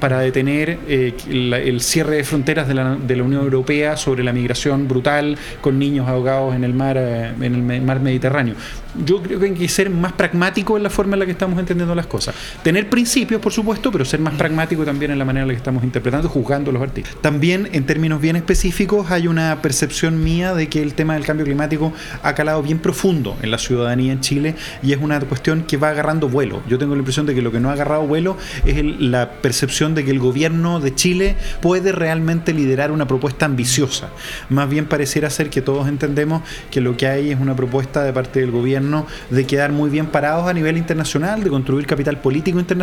para 0.00 0.20
detener 0.20 0.78
el 0.88 1.80
cierre 1.80 2.16
de 2.16 2.24
fronteras 2.24 2.68
de 2.68 2.74
la, 2.74 2.96
de 2.96 3.16
la, 3.16 3.22
Unión 3.22 3.42
Europea 3.42 3.96
sobre 3.96 4.24
la 4.24 4.32
migración 4.32 4.88
brutal 4.88 5.38
con 5.60 5.78
niños 5.78 6.08
ahogados 6.08 6.54
en 6.54 6.64
el 6.64 6.74
mar, 6.74 6.96
en 6.96 7.42
el 7.42 7.82
mar 7.82 8.00
Mediterráneo. 8.00 8.54
Yo 8.94 9.22
creo 9.22 9.40
que 9.40 9.46
hay 9.46 9.54
que 9.54 9.68
ser 9.68 9.88
más 9.88 10.12
pragmático 10.12 10.76
en 10.76 10.82
la 10.82 10.90
forma 10.90 11.14
en 11.14 11.20
la 11.20 11.26
que 11.26 11.32
estamos 11.32 11.58
entendiendo 11.58 11.94
las 11.94 12.06
cosas. 12.06 12.34
Tener 12.62 12.90
principios, 12.90 13.40
por 13.40 13.52
supuesto, 13.52 13.90
pero 13.90 14.04
ser 14.04 14.20
más 14.20 14.34
pragmático 14.34 14.84
también 14.84 15.10
en 15.10 15.18
la 15.18 15.24
manera 15.24 15.42
en 15.42 15.48
la 15.48 15.54
que 15.54 15.58
estamos 15.58 15.82
interpretando, 15.82 16.28
juzgando 16.28 16.70
los 16.72 16.82
artistas. 16.82 17.16
También, 17.22 17.70
en 17.72 17.86
términos 17.86 18.20
bien 18.20 18.36
específicos, 18.36 19.10
hay 19.10 19.28
una 19.28 19.62
percepción 19.62 20.22
mía 20.22 20.54
de 20.54 20.68
que 20.68 20.82
el 20.82 20.92
tema 20.92 21.14
del 21.14 21.24
cambio 21.24 21.46
climático 21.46 21.92
ha 22.22 22.34
calado 22.34 22.62
bien 22.62 22.80
profundo 22.80 23.36
en 23.40 23.50
la 23.50 23.58
ciudadanía 23.58 24.12
en 24.12 24.20
Chile 24.20 24.56
y 24.82 24.92
es 24.92 24.98
una 25.00 25.18
cuestión 25.20 25.62
que 25.62 25.78
va 25.78 25.88
agarrando 25.88 26.28
vuelo. 26.28 26.62
Yo 26.68 26.78
tengo 26.78 26.94
la 26.94 26.98
impresión 26.98 27.24
de 27.24 27.34
que 27.34 27.40
lo 27.40 27.50
que 27.50 27.60
no 27.60 27.70
ha 27.70 27.72
agarrado 27.72 28.06
vuelo 28.06 28.36
es 28.66 28.84
la 29.00 29.30
percepción 29.40 29.94
de 29.94 30.04
que 30.04 30.10
el 30.10 30.18
gobierno 30.18 30.80
de 30.80 30.94
Chile 30.94 31.36
puede 31.62 31.92
realmente 31.92 32.52
liderar 32.52 32.92
una 32.92 33.06
propuesta 33.06 33.46
ambiciosa. 33.46 34.10
Más 34.50 34.68
bien 34.68 34.84
pareciera 34.84 35.30
ser 35.30 35.48
que 35.48 35.62
todos 35.62 35.88
entendemos 35.88 36.42
que 36.70 36.82
lo 36.82 36.96
que 36.96 37.06
hay 37.06 37.30
es 37.30 37.40
una 37.40 37.56
propuesta 37.56 38.02
de 38.02 38.12
parte 38.12 38.40
del 38.40 38.50
gobierno 38.50 38.81
de 39.30 39.46
quedar 39.46 39.72
muy 39.72 39.90
bien 39.90 40.06
parados 40.06 40.48
a 40.48 40.52
nivel 40.52 40.76
internacional, 40.76 41.42
de 41.42 41.50
construir 41.50 41.86
capital 41.86 42.18
político 42.18 42.58
internacional 42.58 42.82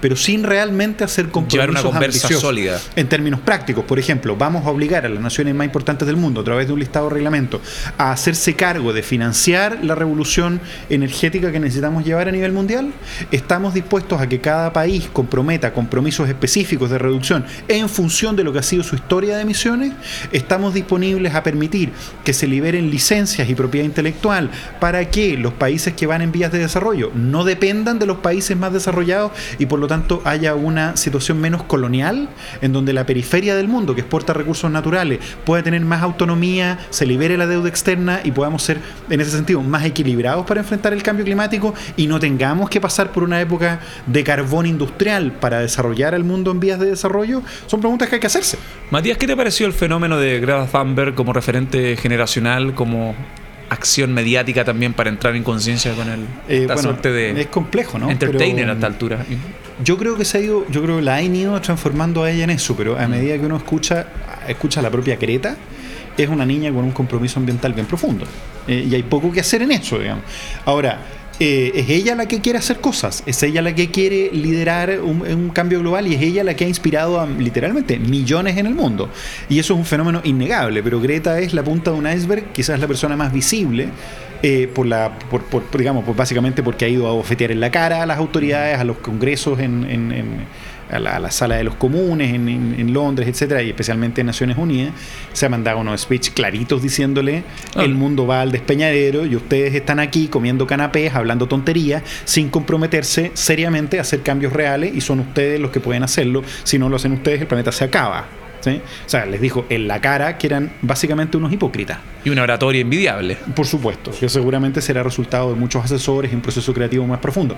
pero 0.00 0.16
sin 0.16 0.42
realmente 0.42 1.04
hacer 1.04 1.28
compromisos 1.28 1.70
una 1.70 1.82
conversa 1.82 2.28
sólida. 2.28 2.80
En 2.94 3.08
términos 3.08 3.40
prácticos, 3.40 3.84
por 3.84 3.98
ejemplo, 3.98 4.36
vamos 4.36 4.66
a 4.66 4.70
obligar 4.70 5.06
a 5.06 5.08
las 5.08 5.20
naciones 5.20 5.54
más 5.54 5.64
importantes 5.64 6.06
del 6.06 6.16
mundo, 6.16 6.40
a 6.40 6.44
través 6.44 6.66
de 6.66 6.72
un 6.72 6.78
listado 6.78 7.08
de 7.08 7.14
reglamento, 7.14 7.60
a 7.98 8.12
hacerse 8.12 8.54
cargo 8.54 8.92
de 8.92 9.02
financiar 9.02 9.78
la 9.82 9.94
revolución 9.94 10.60
energética 10.88 11.52
que 11.52 11.60
necesitamos 11.60 12.04
llevar 12.04 12.28
a 12.28 12.32
nivel 12.32 12.52
mundial. 12.52 12.92
Estamos 13.30 13.74
dispuestos 13.74 14.20
a 14.20 14.28
que 14.28 14.40
cada 14.40 14.72
país 14.72 15.08
comprometa 15.12 15.72
compromisos 15.72 16.28
específicos 16.28 16.90
de 16.90 16.98
reducción 16.98 17.44
en 17.68 17.88
función 17.88 18.36
de 18.36 18.44
lo 18.44 18.52
que 18.52 18.60
ha 18.60 18.62
sido 18.62 18.82
su 18.82 18.94
historia 18.94 19.36
de 19.36 19.42
emisiones. 19.42 19.92
Estamos 20.32 20.74
disponibles 20.74 21.34
a 21.34 21.42
permitir 21.42 21.90
que 22.24 22.32
se 22.32 22.46
liberen 22.46 22.90
licencias 22.90 23.48
y 23.48 23.54
propiedad 23.54 23.86
intelectual 23.86 24.50
para 24.80 25.10
que 25.10 25.25
los 25.34 25.52
países 25.52 25.94
que 25.94 26.06
van 26.06 26.22
en 26.22 26.32
vías 26.32 26.52
de 26.52 26.58
desarrollo 26.58 27.10
no 27.14 27.44
dependan 27.44 27.98
de 27.98 28.06
los 28.06 28.18
países 28.18 28.56
más 28.56 28.72
desarrollados 28.72 29.32
y 29.58 29.66
por 29.66 29.80
lo 29.80 29.88
tanto 29.88 30.22
haya 30.24 30.54
una 30.54 30.96
situación 30.96 31.40
menos 31.40 31.64
colonial 31.64 32.28
en 32.60 32.72
donde 32.72 32.92
la 32.92 33.06
periferia 33.06 33.56
del 33.56 33.68
mundo 33.68 33.94
que 33.94 34.02
exporta 34.02 34.32
recursos 34.32 34.70
naturales 34.70 35.18
pueda 35.44 35.62
tener 35.62 35.80
más 35.82 36.02
autonomía, 36.02 36.78
se 36.90 37.06
libere 37.06 37.36
la 37.36 37.46
deuda 37.46 37.68
externa 37.68 38.20
y 38.22 38.30
podamos 38.30 38.62
ser 38.62 38.78
en 39.10 39.20
ese 39.20 39.30
sentido 39.32 39.62
más 39.62 39.84
equilibrados 39.84 40.46
para 40.46 40.60
enfrentar 40.60 40.92
el 40.92 41.02
cambio 41.02 41.24
climático 41.24 41.74
y 41.96 42.06
no 42.06 42.20
tengamos 42.20 42.70
que 42.70 42.80
pasar 42.80 43.12
por 43.12 43.22
una 43.22 43.40
época 43.40 43.80
de 44.06 44.22
carbón 44.22 44.66
industrial 44.66 45.32
para 45.32 45.60
desarrollar 45.60 46.14
el 46.14 46.24
mundo 46.24 46.50
en 46.50 46.60
vías 46.60 46.78
de 46.78 46.86
desarrollo, 46.86 47.42
son 47.66 47.80
preguntas 47.80 48.08
que 48.08 48.16
hay 48.16 48.20
que 48.20 48.26
hacerse. 48.26 48.58
Matías, 48.90 49.18
¿qué 49.18 49.26
te 49.26 49.36
pareció 49.36 49.66
el 49.66 49.72
fenómeno 49.72 50.18
de 50.18 50.40
Greta 50.40 50.66
Thunberg 50.66 51.14
como 51.14 51.32
referente 51.32 51.96
generacional, 51.96 52.74
como 52.74 53.14
acción 53.68 54.12
mediática 54.12 54.64
también 54.64 54.92
para 54.94 55.10
entrar 55.10 55.34
en 55.36 55.42
conciencia 55.42 55.94
con 55.94 56.08
el 56.08 56.24
eh, 56.48 56.68
suerte 56.76 57.10
de 57.10 57.40
es 57.40 57.46
complejo 57.48 57.98
no 57.98 58.10
entertainer 58.10 58.70
a 58.70 58.74
esta 58.74 58.86
altura. 58.86 59.24
yo 59.82 59.96
creo 59.98 60.16
que 60.16 60.24
se 60.24 60.38
ha 60.38 60.40
ido 60.40 60.66
yo 60.70 60.82
creo 60.82 60.96
que 60.96 61.02
la 61.02 61.16
han 61.16 61.34
ido 61.34 61.60
transformando 61.60 62.22
a 62.22 62.30
ella 62.30 62.44
en 62.44 62.50
eso 62.50 62.76
pero 62.76 62.98
a 62.98 63.06
mm. 63.06 63.10
medida 63.10 63.38
que 63.38 63.46
uno 63.46 63.56
escucha 63.56 64.06
escucha 64.46 64.80
la 64.82 64.90
propia 64.90 65.16
Creta 65.16 65.56
es 66.16 66.28
una 66.28 66.46
niña 66.46 66.72
con 66.72 66.84
un 66.84 66.92
compromiso 66.92 67.38
ambiental 67.38 67.72
bien 67.72 67.86
profundo 67.86 68.24
eh, 68.68 68.86
y 68.88 68.94
hay 68.94 69.02
poco 69.02 69.32
que 69.32 69.40
hacer 69.40 69.62
en 69.62 69.72
eso 69.72 69.98
digamos. 69.98 70.24
Ahora 70.64 71.00
eh, 71.38 71.72
es 71.74 71.90
ella 71.90 72.14
la 72.14 72.26
que 72.26 72.40
quiere 72.40 72.58
hacer 72.58 72.78
cosas, 72.80 73.22
es 73.26 73.42
ella 73.42 73.62
la 73.62 73.74
que 73.74 73.90
quiere 73.90 74.30
liderar 74.32 75.00
un, 75.00 75.50
cambio 75.50 75.80
global 75.80 76.06
y 76.06 76.14
es 76.14 76.22
ella 76.22 76.44
la 76.44 76.54
que 76.54 76.64
ha 76.64 76.68
inspirado 76.68 77.20
a 77.20 77.26
literalmente 77.26 77.98
millones 77.98 78.56
en 78.56 78.66
el 78.66 78.74
mundo. 78.74 79.10
Y 79.48 79.58
eso 79.58 79.74
es 79.74 79.78
un 79.78 79.86
fenómeno 79.86 80.20
innegable, 80.24 80.82
pero 80.82 81.00
Greta 81.00 81.38
es 81.38 81.52
la 81.54 81.62
punta 81.62 81.90
de 81.90 81.98
un 81.98 82.10
iceberg, 82.10 82.52
quizás 82.52 82.80
la 82.80 82.86
persona 82.86 83.16
más 83.16 83.32
visible. 83.32 83.88
Eh, 84.42 84.68
por 84.72 84.86
la, 84.86 85.18
por, 85.30 85.64
digamos, 85.78 86.04
pues 86.04 86.14
básicamente 86.14 86.62
porque 86.62 86.84
ha 86.84 86.88
ido 86.88 87.08
a 87.08 87.12
bofetear 87.12 87.52
en 87.52 87.58
la 87.58 87.70
cara 87.70 88.02
a 88.02 88.06
las 88.06 88.18
autoridades, 88.18 88.78
a 88.78 88.84
los 88.84 88.98
congresos 88.98 89.58
en 89.58 90.46
a 90.90 90.98
la, 90.98 91.30
sala 91.30 91.56
de 91.56 91.64
los 91.64 91.74
comunes 91.74 92.32
en, 92.32 92.92
Londres, 92.92 93.28
etcétera, 93.28 93.62
y 93.62 93.70
especialmente 93.70 94.20
en 94.20 94.28
Naciones 94.28 94.56
Unidas, 94.56 94.92
se 95.32 95.46
ha 95.46 95.48
mandado 95.48 95.78
unos 95.78 96.00
speech 96.00 96.30
claritos 96.30 96.82
diciéndole 96.82 97.44
ah. 97.74 97.82
el 97.82 97.94
mundo 97.94 98.26
va 98.26 98.42
al 98.42 98.52
despeñadero 98.52 99.26
y 99.26 99.36
ustedes 99.36 99.74
están 99.74 99.98
aquí 99.98 100.28
comiendo 100.28 100.66
canapés, 100.66 101.14
hablando 101.14 101.46
tonterías, 101.46 102.02
sin 102.24 102.48
comprometerse 102.48 103.32
seriamente 103.34 103.98
a 103.98 104.02
hacer 104.02 104.22
cambios 104.22 104.52
reales 104.52 104.94
y 104.94 105.00
son 105.00 105.20
ustedes 105.20 105.60
los 105.60 105.70
que 105.70 105.80
pueden 105.80 106.02
hacerlo. 106.02 106.42
Si 106.64 106.78
no 106.78 106.88
lo 106.88 106.96
hacen 106.96 107.12
ustedes, 107.12 107.40
el 107.40 107.46
planeta 107.46 107.72
se 107.72 107.84
acaba. 107.84 108.26
¿Sí? 108.60 108.80
O 109.06 109.08
sea, 109.08 109.26
les 109.26 109.40
dijo 109.40 109.66
en 109.68 109.86
la 109.86 110.00
cara 110.00 110.38
que 110.38 110.48
eran 110.48 110.72
básicamente 110.82 111.36
unos 111.36 111.52
hipócritas. 111.52 111.98
Y 112.24 112.30
una 112.30 112.42
oratoria 112.42 112.80
envidiable. 112.80 113.36
Por 113.54 113.66
supuesto, 113.66 114.10
que 114.18 114.28
seguramente 114.28 114.80
será 114.80 115.04
resultado 115.04 115.50
de 115.50 115.60
muchos 115.60 115.84
asesores 115.84 116.32
y 116.32 116.34
un 116.34 116.40
proceso 116.40 116.74
creativo 116.74 117.06
más 117.06 117.20
profundo. 117.20 117.54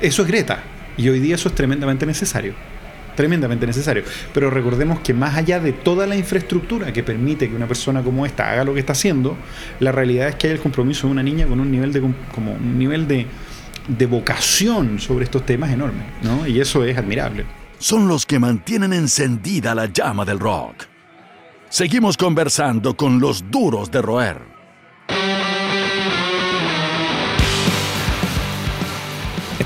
Eso 0.00 0.22
es 0.22 0.28
Greta. 0.28 0.62
Y 0.96 1.08
hoy 1.08 1.20
día 1.20 1.34
eso 1.34 1.48
es 1.48 1.54
tremendamente 1.54 2.06
necesario. 2.06 2.54
tremendamente 3.16 3.66
necesario. 3.66 4.04
Pero 4.34 4.50
recordemos 4.50 5.00
que 5.00 5.14
más 5.14 5.34
allá 5.36 5.58
de 5.58 5.72
toda 5.72 6.06
la 6.06 6.16
infraestructura 6.16 6.92
que 6.92 7.02
permite 7.02 7.48
que 7.48 7.56
una 7.56 7.66
persona 7.66 8.02
como 8.02 8.26
esta 8.26 8.50
haga 8.50 8.62
lo 8.62 8.74
que 8.74 8.80
está 8.80 8.92
haciendo, 8.92 9.38
la 9.80 9.90
realidad 9.90 10.28
es 10.28 10.34
que 10.34 10.48
hay 10.48 10.52
el 10.52 10.60
compromiso 10.60 11.06
de 11.06 11.12
una 11.12 11.22
niña 11.22 11.46
con 11.46 11.58
un 11.58 11.70
nivel 11.70 11.92
de 11.94 12.02
como 12.34 12.52
un 12.52 12.78
nivel 12.78 13.08
de, 13.08 13.26
de 13.88 14.06
vocación 14.06 15.00
sobre 15.00 15.24
estos 15.24 15.46
temas 15.46 15.70
enorme, 15.70 16.04
¿no? 16.22 16.46
Y 16.46 16.60
eso 16.60 16.84
es 16.84 16.98
admirable. 16.98 17.46
Son 17.78 18.06
los 18.06 18.26
que 18.26 18.38
mantienen 18.38 18.92
encendida 18.92 19.74
la 19.74 19.86
llama 19.86 20.24
del 20.26 20.38
rock. 20.38 20.84
Seguimos 21.70 22.16
conversando 22.16 22.96
con 22.96 23.18
los 23.18 23.50
duros 23.50 23.90
de 23.90 24.02
roer. 24.02 24.55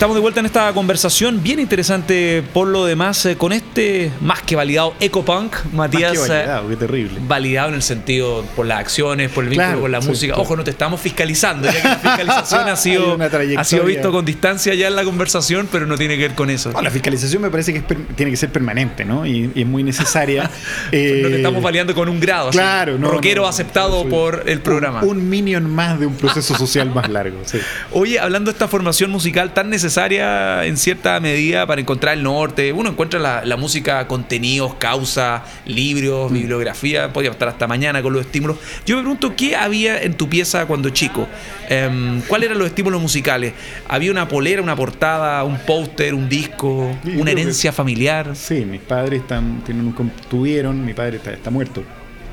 Estamos 0.01 0.17
de 0.17 0.23
vuelta 0.23 0.41
en 0.41 0.47
esta 0.47 0.73
conversación 0.73 1.43
bien 1.43 1.61
interesante 1.61 2.43
por 2.55 2.69
lo 2.69 2.87
demás 2.87 3.27
eh, 3.27 3.37
con 3.37 3.53
este 3.53 4.11
más 4.23 4.41
que 4.41 4.57
validado 4.57 4.95
ecopunk, 4.99 5.55
Matías. 5.75 6.15
Más 6.15 6.23
que 6.23 6.33
validado, 6.33 6.69
qué 6.71 6.77
terrible. 6.77 7.21
Validado 7.29 7.69
en 7.69 7.75
el 7.75 7.83
sentido 7.83 8.43
por 8.57 8.65
las 8.65 8.79
acciones, 8.79 9.31
por 9.31 9.45
el 9.45 9.51
vínculo 9.51 9.79
con 9.83 9.93
la 9.93 10.01
música. 10.01 10.37
Ojo, 10.39 10.57
no 10.57 10.65
te 10.65 10.71
estamos 10.71 11.03
fiscalizando, 11.03 11.71
ya 11.71 11.83
que 11.83 11.89
la 11.89 11.97
fiscalización 12.17 12.69
ha 12.71 12.77
sido, 12.77 13.19
ha 13.59 13.65
sido 13.65 13.85
visto 13.85 14.11
con 14.11 14.25
distancia 14.25 14.73
ya 14.73 14.89
en 14.89 14.97
la 14.97 15.05
conversación, 15.05 15.69
pero 15.71 15.85
no 15.87 15.99
tiene 15.99 16.17
que 16.17 16.29
ver 16.29 16.35
con 16.35 16.49
eso. 16.49 16.73
la 16.81 16.91
fiscalización 16.91 17.43
me 17.43 17.51
parece 17.51 17.75
que 17.75 17.83
tiene 18.17 18.31
que 18.31 18.39
ser 18.39 18.49
permanente, 18.49 19.05
¿no? 19.05 19.27
Y, 19.27 19.53
es 19.55 19.67
muy 19.67 19.83
necesaria. 19.83 20.45
no 20.85 20.91
te 20.91 21.37
estamos 21.37 21.63
validando 21.63 21.95
con 21.95 22.09
un 22.09 22.21
grado. 22.21 22.49
Claro, 22.53 22.97
no. 22.97 23.11
Rockero 23.11 23.47
aceptado 23.47 24.09
por 24.09 24.45
el 24.47 24.63
programa. 24.63 25.03
Un, 25.03 25.19
un, 25.19 25.29
minion 25.29 25.71
más 25.71 26.01
de 26.01 26.07
un 26.07 26.15
proceso 26.15 26.55
social 26.57 26.89
más 26.89 27.11
largo. 27.11 27.43
Sí. 27.45 27.59
Oye, 27.93 28.19
hablando 28.19 28.51
de 28.51 28.55
esta 28.55 28.67
formación 28.67 29.11
musical 29.11 29.53
tan 29.53 29.69
necesaria 29.69 29.90
necesaria 29.91 30.65
en 30.67 30.77
cierta 30.77 31.19
medida 31.19 31.67
para 31.67 31.81
encontrar 31.81 32.17
el 32.17 32.23
norte. 32.23 32.73
Uno 32.73 32.91
encuentra 32.91 33.43
la, 33.45 33.57
música, 33.57 34.07
contenidos, 34.07 34.75
causa, 34.75 35.43
libros, 35.67 36.31
mm. 36.31 36.35
bibliografía, 36.35 37.13
podría 37.13 37.33
estar 37.33 37.49
hasta 37.49 37.67
mañana 37.67 38.01
con 38.01 38.13
los 38.13 38.25
estímulos. 38.25 38.59
Yo 38.87 38.95
me 38.97 39.03
pregunto, 39.03 39.35
¿qué 39.35 39.57
había 39.57 40.01
en 40.01 40.15
tu 40.15 40.29
pieza 40.29 40.67
cuando 40.67 40.91
chico? 40.91 41.27
Em, 41.69 42.21
¿Cuáles 42.23 42.47
eran 42.47 42.59
los 42.61 42.69
estímulos 42.69 43.03
musicales? 43.03 43.53
¿Había 43.89 44.13
una 44.13 44.29
polera, 44.29 44.63
una 44.63 44.77
portada, 44.77 45.43
un 45.43 45.59
póster, 45.59 46.15
un 46.15 46.29
disco, 46.29 46.97
una 47.17 47.33
herencia 47.33 47.73
familiar? 47.73 48.37
Sí, 48.37 48.65
mis 48.65 48.83
padres 48.83 49.23
están, 49.23 49.65
tienen 49.65 49.87
un, 49.87 50.13
tuvieron, 50.31 50.85
mi 50.85 50.95
padre 50.95 51.17
está, 51.17 51.33
está 51.33 51.51
muerto, 51.51 51.83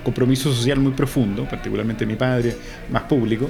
compromiso 0.04 0.54
social 0.54 0.80
muy 0.80 0.92
profundo, 0.92 1.46
particularmente 1.46 2.06
mi 2.06 2.16
padre, 2.16 2.56
más 2.92 3.02
público. 3.04 3.50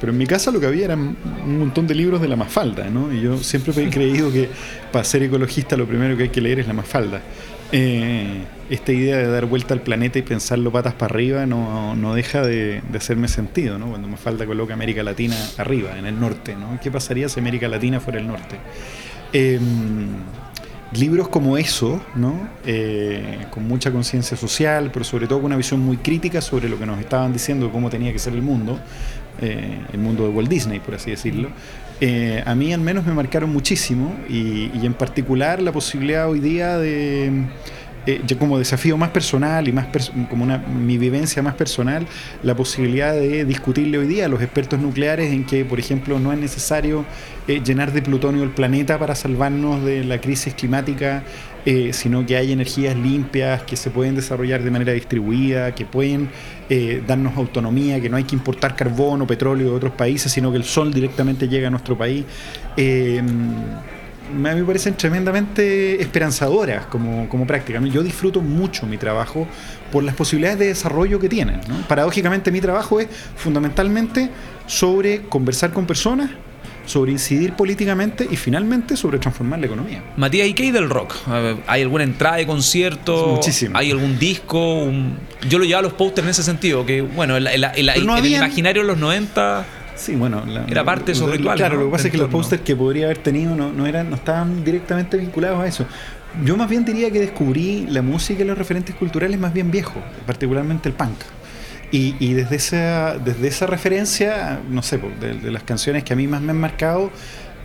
Pero 0.00 0.12
en 0.12 0.18
mi 0.18 0.26
casa 0.26 0.50
lo 0.50 0.60
que 0.60 0.66
había 0.66 0.86
eran 0.86 1.16
un 1.44 1.58
montón 1.58 1.86
de 1.86 1.94
libros 1.94 2.20
de 2.20 2.28
la 2.28 2.36
Mafalda, 2.36 2.88
¿no? 2.90 3.12
Y 3.12 3.22
yo 3.22 3.38
siempre 3.38 3.72
he 3.82 3.90
creído 3.90 4.32
que 4.32 4.48
para 4.92 5.04
ser 5.04 5.22
ecologista 5.22 5.76
lo 5.76 5.86
primero 5.86 6.16
que 6.16 6.24
hay 6.24 6.28
que 6.28 6.40
leer 6.40 6.60
es 6.60 6.66
la 6.66 6.74
Mafalda. 6.74 7.20
Eh, 7.72 8.44
esta 8.70 8.92
idea 8.92 9.16
de 9.16 9.26
dar 9.26 9.46
vuelta 9.46 9.74
al 9.74 9.80
planeta 9.80 10.18
y 10.18 10.22
pensarlo 10.22 10.70
patas 10.70 10.94
para 10.94 11.12
arriba 11.12 11.46
no, 11.46 11.96
no 11.96 12.14
deja 12.14 12.42
de, 12.42 12.82
hacerme 12.94 13.28
sentido, 13.28 13.78
¿no? 13.78 13.88
Cuando 13.88 14.08
Mafalda 14.08 14.46
coloca 14.46 14.74
América 14.74 15.02
Latina 15.02 15.36
arriba, 15.56 15.98
en 15.98 16.06
el 16.06 16.18
norte, 16.18 16.54
¿no? 16.54 16.78
¿Qué 16.80 16.90
pasaría 16.90 17.28
si 17.28 17.40
América 17.40 17.68
Latina 17.68 18.00
fuera 18.00 18.20
el 18.20 18.26
norte? 18.26 18.56
Eh, 19.32 19.58
libros 20.92 21.28
como 21.28 21.56
eso, 21.56 22.00
¿no? 22.14 22.48
Eh, 22.64 23.46
con 23.50 23.66
mucha 23.66 23.90
conciencia 23.90 24.36
social, 24.36 24.90
pero 24.92 25.04
sobre 25.04 25.26
todo 25.26 25.38
con 25.38 25.46
una 25.46 25.56
visión 25.56 25.80
muy 25.80 25.96
crítica 25.96 26.40
sobre 26.40 26.68
lo 26.68 26.78
que 26.78 26.86
nos 26.86 26.98
estaban 27.00 27.32
diciendo 27.32 27.70
cómo 27.70 27.90
tenía 27.90 28.12
que 28.12 28.18
ser 28.18 28.34
el 28.34 28.42
mundo, 28.42 28.78
eh, 29.40 29.78
el 29.92 29.98
mundo 29.98 30.24
de 30.24 30.30
Walt 30.30 30.48
Disney, 30.48 30.80
por 30.80 30.94
así 30.94 31.10
decirlo, 31.10 31.50
eh, 32.00 32.42
a 32.44 32.54
mí 32.54 32.72
al 32.72 32.80
menos 32.80 33.06
me 33.06 33.12
marcaron 33.12 33.50
muchísimo 33.50 34.14
y, 34.28 34.70
y 34.74 34.80
en 34.84 34.94
particular 34.94 35.62
la 35.62 35.72
posibilidad 35.72 36.28
hoy 36.28 36.40
día 36.40 36.76
de 36.78 37.46
eh, 38.06 38.22
yo 38.24 38.38
como 38.38 38.58
desafío 38.58 38.96
más 38.96 39.10
personal 39.10 39.66
y 39.66 39.72
más 39.72 39.86
como 40.30 40.44
una, 40.44 40.58
mi 40.58 40.96
vivencia 40.96 41.42
más 41.42 41.54
personal, 41.54 42.06
la 42.42 42.54
posibilidad 42.54 43.12
de 43.12 43.44
discutirle 43.44 43.98
hoy 43.98 44.06
día 44.06 44.26
a 44.26 44.28
los 44.28 44.40
expertos 44.40 44.78
nucleares 44.78 45.32
en 45.32 45.44
que, 45.44 45.64
por 45.64 45.80
ejemplo, 45.80 46.20
no 46.20 46.32
es 46.32 46.38
necesario 46.38 47.04
eh, 47.48 47.60
llenar 47.64 47.92
de 47.92 48.02
plutonio 48.02 48.44
el 48.44 48.50
planeta 48.50 48.98
para 48.98 49.16
salvarnos 49.16 49.84
de 49.84 50.04
la 50.04 50.20
crisis 50.20 50.54
climática, 50.54 51.24
eh, 51.64 51.92
sino 51.92 52.24
que 52.24 52.36
hay 52.36 52.52
energías 52.52 52.94
limpias 52.96 53.62
que 53.62 53.76
se 53.76 53.90
pueden 53.90 54.14
desarrollar 54.14 54.62
de 54.62 54.70
manera 54.70 54.92
distribuida, 54.92 55.74
que 55.74 55.84
pueden 55.84 56.30
darnos 57.06 57.36
autonomía, 57.36 58.00
que 58.00 58.08
no 58.08 58.16
hay 58.16 58.24
que 58.24 58.34
importar 58.34 58.74
carbón 58.74 59.22
o 59.22 59.26
petróleo 59.26 59.70
de 59.70 59.76
otros 59.76 59.92
países, 59.92 60.32
sino 60.32 60.50
que 60.50 60.58
el 60.58 60.64
sol 60.64 60.92
directamente 60.92 61.46
llega 61.48 61.68
a 61.68 61.70
nuestro 61.70 61.96
país 61.96 62.24
a 64.28 64.54
mí 64.54 64.60
me 64.60 64.64
parecen 64.64 64.94
tremendamente 64.94 66.00
esperanzadoras 66.00 66.86
como, 66.86 67.28
como 67.28 67.46
práctica. 67.46 67.80
Yo 67.80 68.02
disfruto 68.02 68.40
mucho 68.40 68.86
mi 68.86 68.98
trabajo 68.98 69.46
por 69.92 70.04
las 70.04 70.14
posibilidades 70.14 70.58
de 70.58 70.66
desarrollo 70.66 71.20
que 71.20 71.28
tienen. 71.28 71.60
Paradójicamente 71.88 72.50
mi 72.50 72.60
trabajo 72.60 73.00
es 73.00 73.08
fundamentalmente 73.36 74.30
sobre 74.66 75.22
conversar 75.22 75.72
con 75.72 75.86
personas, 75.86 76.30
sobre 76.86 77.12
incidir 77.12 77.54
políticamente 77.54 78.26
y 78.30 78.36
finalmente 78.36 78.96
sobre 78.96 79.18
transformar 79.18 79.58
la 79.58 79.66
economía. 79.66 80.02
Matías, 80.16 80.48
¿y 80.48 80.54
qué 80.54 80.64
hay 80.64 80.70
del 80.70 80.88
rock? 80.88 81.14
¿Hay 81.66 81.82
alguna 81.82 82.04
entrada 82.04 82.36
de 82.36 82.46
concierto? 82.46 83.34
Muchísimo. 83.36 83.76
¿Hay 83.76 83.90
algún 83.90 84.18
disco? 84.18 84.90
Yo 85.48 85.58
lo 85.58 85.64
llevaba 85.64 85.80
a 85.80 85.90
los 85.90 85.94
posters 85.94 86.26
en 86.26 86.30
ese 86.30 86.42
sentido, 86.42 86.86
que 86.86 87.02
bueno, 87.02 87.36
el, 87.36 87.46
el 87.46 87.90
imaginario 88.02 88.82
de 88.82 88.88
los 88.88 88.98
90 88.98 89.66
Sí, 89.96 90.14
bueno. 90.14 90.42
era 90.68 90.84
parte 90.84 91.06
de 91.06 91.12
esos 91.12 91.30
rituales. 91.30 91.60
Claro, 91.60 91.78
lo 91.78 91.86
que 91.86 91.92
pasa 91.92 92.08
es 92.08 92.12
que 92.12 92.18
los 92.18 92.28
pósters 92.28 92.62
que 92.62 92.76
podría 92.76 93.06
haber 93.06 93.18
tenido 93.18 93.54
no, 93.54 93.86
eran, 93.86 94.10
no 94.10 94.16
estaban 94.16 94.64
directamente 94.64 95.16
vinculados 95.16 95.60
a 95.60 95.66
eso. 95.66 95.86
Yo 96.44 96.56
más 96.56 96.68
bien 96.68 96.84
diría 96.84 97.10
que 97.10 97.18
descubrí 97.18 97.86
la 97.88 98.02
música 98.02 98.42
y 98.42 98.46
los 98.46 98.58
referentes 98.58 98.94
culturales 98.94 99.38
más 99.38 99.52
bien 99.54 99.70
viejos, 99.70 100.02
particularmente 100.26 100.88
el 100.88 100.94
punk. 100.94 101.16
Y, 101.92 102.34
desde, 102.34 102.56
esa, 102.56 103.16
desde 103.16 103.48
esa 103.48 103.66
referencia, 103.66 104.60
no 104.68 104.82
sé, 104.82 105.00
de, 105.20 105.50
las 105.50 105.62
canciones 105.62 106.04
que 106.04 106.12
a 106.12 106.16
mí 106.16 106.26
más 106.26 106.42
me 106.42 106.50
han 106.50 106.60
marcado, 106.60 107.10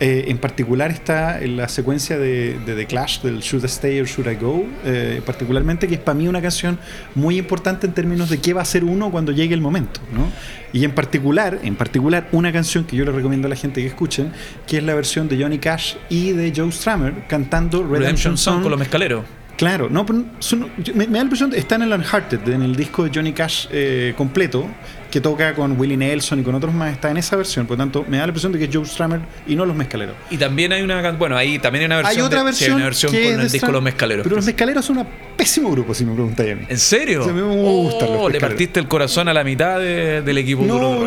eh, 0.02 0.24
en 0.32 0.38
particular 0.38 0.90
está 0.90 1.40
en 1.40 1.56
la 1.56 1.68
secuencia 1.68 2.18
de, 2.18 2.58
The 2.66 2.86
Clash, 2.86 3.20
del 3.20 3.38
Should 3.38 3.62
I 3.62 3.66
Stay 3.66 4.00
or 4.00 4.08
Should 4.08 4.28
I 4.28 4.34
Go, 4.34 4.66
eh, 4.84 5.22
particularmente 5.24 5.86
que 5.86 5.94
es 5.94 6.00
para 6.00 6.18
mí 6.18 6.26
una 6.26 6.42
canción 6.42 6.76
muy 7.14 7.38
importante 7.38 7.86
en 7.86 7.92
términos 7.92 8.28
de 8.28 8.40
qué 8.40 8.52
va 8.52 8.62
a 8.62 8.64
ser 8.64 8.82
uno 8.82 9.12
cuando 9.12 9.30
llegue 9.30 9.54
el 9.54 9.60
momento. 9.60 10.00
¿no? 10.12 10.24
Y 10.72 10.84
en 10.84 10.90
particular, 10.90 11.60
en 11.62 11.76
particular, 11.76 12.26
una 12.32 12.50
canción 12.50 12.82
que 12.82 12.96
yo 12.96 13.04
le 13.04 13.12
recomiendo 13.12 13.46
a 13.46 13.50
la 13.50 13.54
gente 13.54 13.80
que 13.80 13.86
escuchen, 13.86 14.32
que 14.66 14.78
es 14.78 14.82
la 14.82 14.96
versión 14.96 15.28
de 15.28 15.40
Johnny 15.40 15.58
Cash 15.58 15.94
y 16.08 16.32
de 16.32 16.52
Joe 16.52 16.72
Strummer 16.72 17.28
cantando 17.28 17.86
Redemption, 17.86 18.36
Song 18.36 18.62
con 18.62 18.72
los 18.72 18.80
mezcaleros. 18.80 19.24
Claro, 19.56 19.88
no, 19.88 20.04
me, 20.04 21.06
da 21.06 21.12
la 21.12 21.20
impresión 21.20 21.52
que 21.52 21.58
está 21.60 21.76
en 21.76 21.82
el 21.82 21.92
Unhearted, 21.92 22.48
en 22.48 22.62
el 22.62 22.74
disco 22.74 23.04
de 23.04 23.10
Johnny 23.14 23.32
Cash 23.32 23.68
eh, 23.70 24.14
completo, 24.16 24.66
que 25.12 25.20
toca 25.20 25.54
con 25.54 25.78
Willie 25.78 25.98
Nelson 25.98 26.40
y 26.40 26.42
con 26.42 26.54
otros 26.54 26.72
más, 26.72 26.90
está 26.90 27.10
en 27.10 27.18
esa 27.18 27.36
versión. 27.36 27.66
Por 27.66 27.76
lo 27.76 27.84
tanto, 27.84 28.02
me 28.08 28.16
da 28.16 28.22
la 28.22 28.30
impresión 28.30 28.50
de 28.50 28.58
que 28.58 28.64
es 28.64 28.70
Joe 28.72 28.86
Strummer 28.86 29.20
y 29.46 29.54
no 29.54 29.66
los 29.66 29.76
mezcaleros. 29.76 30.16
Y 30.30 30.38
también 30.38 30.72
hay 30.72 30.80
una 30.80 31.12
bueno, 31.12 31.36
ahí 31.36 31.58
también 31.58 31.82
hay 31.82 31.86
una 31.86 31.96
versión. 31.96 32.16
Hay 32.18 32.26
otra 32.26 32.42
versión, 32.42 32.74
una 32.76 32.84
versión 32.86 33.12
con 33.12 33.20
el 33.20 33.50
disco 33.50 33.70
Los 33.70 33.82
Mezcaleros. 33.82 34.24
Pero 34.24 34.36
los 34.36 34.46
mezcaleros 34.46 34.86
son 34.86 34.98
un 34.98 35.06
pésimo 35.36 35.70
grupo, 35.70 35.92
si 35.92 36.06
me 36.06 36.14
preguntáis 36.14 36.52
a 36.52 36.54
mí. 36.54 36.62
¿En 36.66 36.78
serio? 36.78 37.24
a 37.24 37.26
mí 37.26 37.42
me 37.42 37.54
gustan 37.54 38.08
oh, 38.10 38.28
Le 38.30 38.40
partiste 38.40 38.80
el 38.80 38.88
corazón 38.88 39.28
a 39.28 39.34
la 39.34 39.44
mitad 39.44 39.78
del 39.78 40.38
equipo 40.38 40.62
no, 40.64 41.04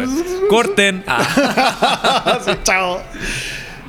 Corten. 0.47 1.03
Ah. 1.17 2.39
chao. 2.63 3.01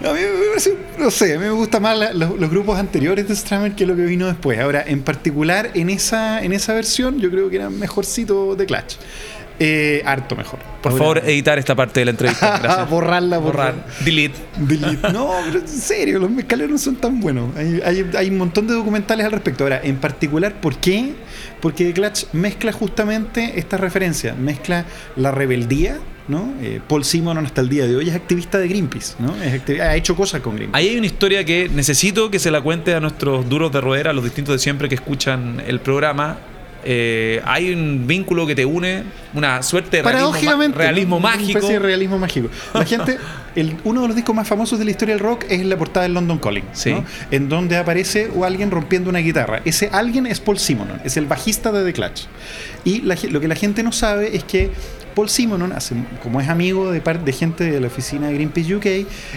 A 0.05 0.13
mí 0.13 0.21
me 0.21 0.49
parece, 0.49 0.77
no 0.99 1.11
sé, 1.11 1.35
a 1.35 1.39
mí 1.39 1.45
me 1.45 1.51
gustan 1.51 1.83
más 1.83 2.15
los, 2.15 2.51
grupos 2.51 2.79
anteriores 2.79 3.27
de 3.29 3.35
Stramer 3.35 3.75
que 3.75 3.87
lo 3.87 3.97
que 3.97 4.03
vino 4.03 4.27
después. 4.27 4.59
Ahora, 4.61 4.85
en 4.87 5.03
particular, 5.03 5.71
en 5.75 5.89
esa, 5.89 6.43
en 6.43 6.53
esa 6.53 6.75
versión, 6.75 7.19
yo 7.19 7.31
creo 7.31 7.49
que 7.49 7.57
era 7.57 7.71
mejorcito 7.71 8.57
de 8.57 8.67
Clutch. 8.67 8.97
Eh, 9.59 10.03
harto 10.05 10.37
mejor. 10.37 10.59
Por 10.83 10.97
favor, 10.97 11.19
editar 11.19 11.59
esta 11.59 11.75
parte 11.75 12.01
de 12.01 12.07
la 12.07 12.11
entrevista. 12.11 12.59
Gracias. 12.63 12.91
Borrarla, 12.91 13.39
borrar. 13.39 13.87
Delete. 14.05 14.39
Delete. 14.59 15.13
No, 15.13 15.31
pero 15.47 15.61
en 15.61 15.69
serio, 15.69 16.19
los 16.19 16.31
mezcaleros 16.31 16.73
no 16.73 16.79
son 16.79 16.97
tan 16.97 17.21
buenos. 17.21 17.57
Hay, 17.57 17.81
hay, 17.85 18.11
hay, 18.17 18.29
un 18.29 18.39
montón 18.39 18.67
de 18.67 18.75
documentales 18.75 19.25
al 19.25 19.33
respecto. 19.33 19.65
Ahora, 19.65 19.81
en 19.83 19.97
particular, 19.97 20.61
¿por 20.61 20.77
qué? 20.77 21.15
Porque 21.61 21.93
Clutch 21.93 22.27
mezcla 22.33 22.73
justamente 22.73 23.59
esta 23.59 23.77
referencia. 23.77 24.35
Mezcla 24.35 24.85
la 25.17 25.31
rebeldía 25.31 25.99
¿no? 26.29 26.55
Eh, 26.61 26.81
Paul 26.87 27.05
Simon 27.05 27.39
hasta 27.39 27.61
el 27.61 27.69
día 27.69 27.87
de 27.87 27.97
hoy 27.97 28.09
es 28.09 28.15
activista 28.15 28.59
de 28.59 28.69
Greenpeace, 28.69 29.15
¿no? 29.19 29.35
ha 29.83 29.97
hecho 29.97 30.17
cosas 30.17 30.41
con 30.41 30.57
Greenpeace. 30.57 30.79
Ahí 30.83 30.91
hay 30.91 30.97
una 30.99 31.07
historia 31.07 31.45
que 31.45 31.69
necesito 31.69 32.31
que 32.31 32.39
se 32.39 32.51
la 32.51 32.61
cuente 32.61 32.95
a 32.95 33.01
nuestros 33.01 33.49
duros 33.49 33.73
de 33.73 33.81
roer, 33.81 34.09
a 34.09 34.13
los 34.13 34.25
distintos 34.25 34.55
de 34.55 34.59
siempre 34.59 34.89
que 34.89 34.97
escuchan 34.97 35.63
el 35.67 35.81
programa. 35.81 36.39
Eh, 36.89 37.43
hay 37.45 37.73
un 37.73 38.07
vínculo 38.07 38.47
que 38.47 38.55
te 38.55 38.65
une, 38.65 39.03
una 39.35 39.61
suerte 39.65 39.97
de 39.97 40.03
realismo, 40.05 40.69
realismo 40.73 41.19
mágico. 41.19 41.43
Una 41.43 41.59
especie 41.59 41.73
de 41.73 41.79
realismo 41.81 42.19
mágico. 42.19 42.49
La 42.73 42.85
gente, 42.85 43.19
el, 43.57 43.77
uno 43.85 44.03
de 44.03 44.07
los 44.09 44.17
discos 44.17 44.35
más 44.37 44.47
famosos 44.47 44.79
de 44.79 44.85
la 44.85 44.91
historia 44.93 45.15
del 45.15 45.23
rock 45.25 45.45
es 45.49 45.65
la 45.65 45.77
portada 45.77 46.05
del 46.05 46.15
London 46.15 46.39
Calling, 46.39 46.65
Sí. 46.73 46.93
¿no? 46.93 47.05
en 47.31 47.49
donde 47.49 47.77
aparece 47.77 48.31
o 48.37 48.45
alguien 48.45 48.71
rompiendo 48.71 49.11
una 49.11 49.19
guitarra. 49.19 49.61
Ese 49.65 49.89
alguien 49.93 50.27
es 50.27 50.41
Paul 50.41 50.59
Simonon, 50.59 51.01
es 51.05 51.17
el 51.17 51.27
bajista 51.27 51.73
de 51.73 51.85
The 51.85 51.93
Clash. 51.93 52.25
Y 52.85 53.01
la 53.03 53.17
lo 53.31 53.41
que 53.41 53.49
la 53.49 53.57
gente 53.57 53.83
no 53.83 53.91
sabe 53.93 54.37
es 54.37 54.45
que 54.45 54.71
Paul 55.15 55.31
Simonon, 55.31 55.73
como 56.23 56.43
es 56.43 56.49
amigo 56.49 56.93
de, 56.93 57.01
de 57.01 57.33
gente 57.33 57.65
de 57.65 57.81
la 57.81 57.87
oficina 57.87 58.29
de 58.29 58.35
Greenpeace 58.35 58.75
UK, 58.77 58.87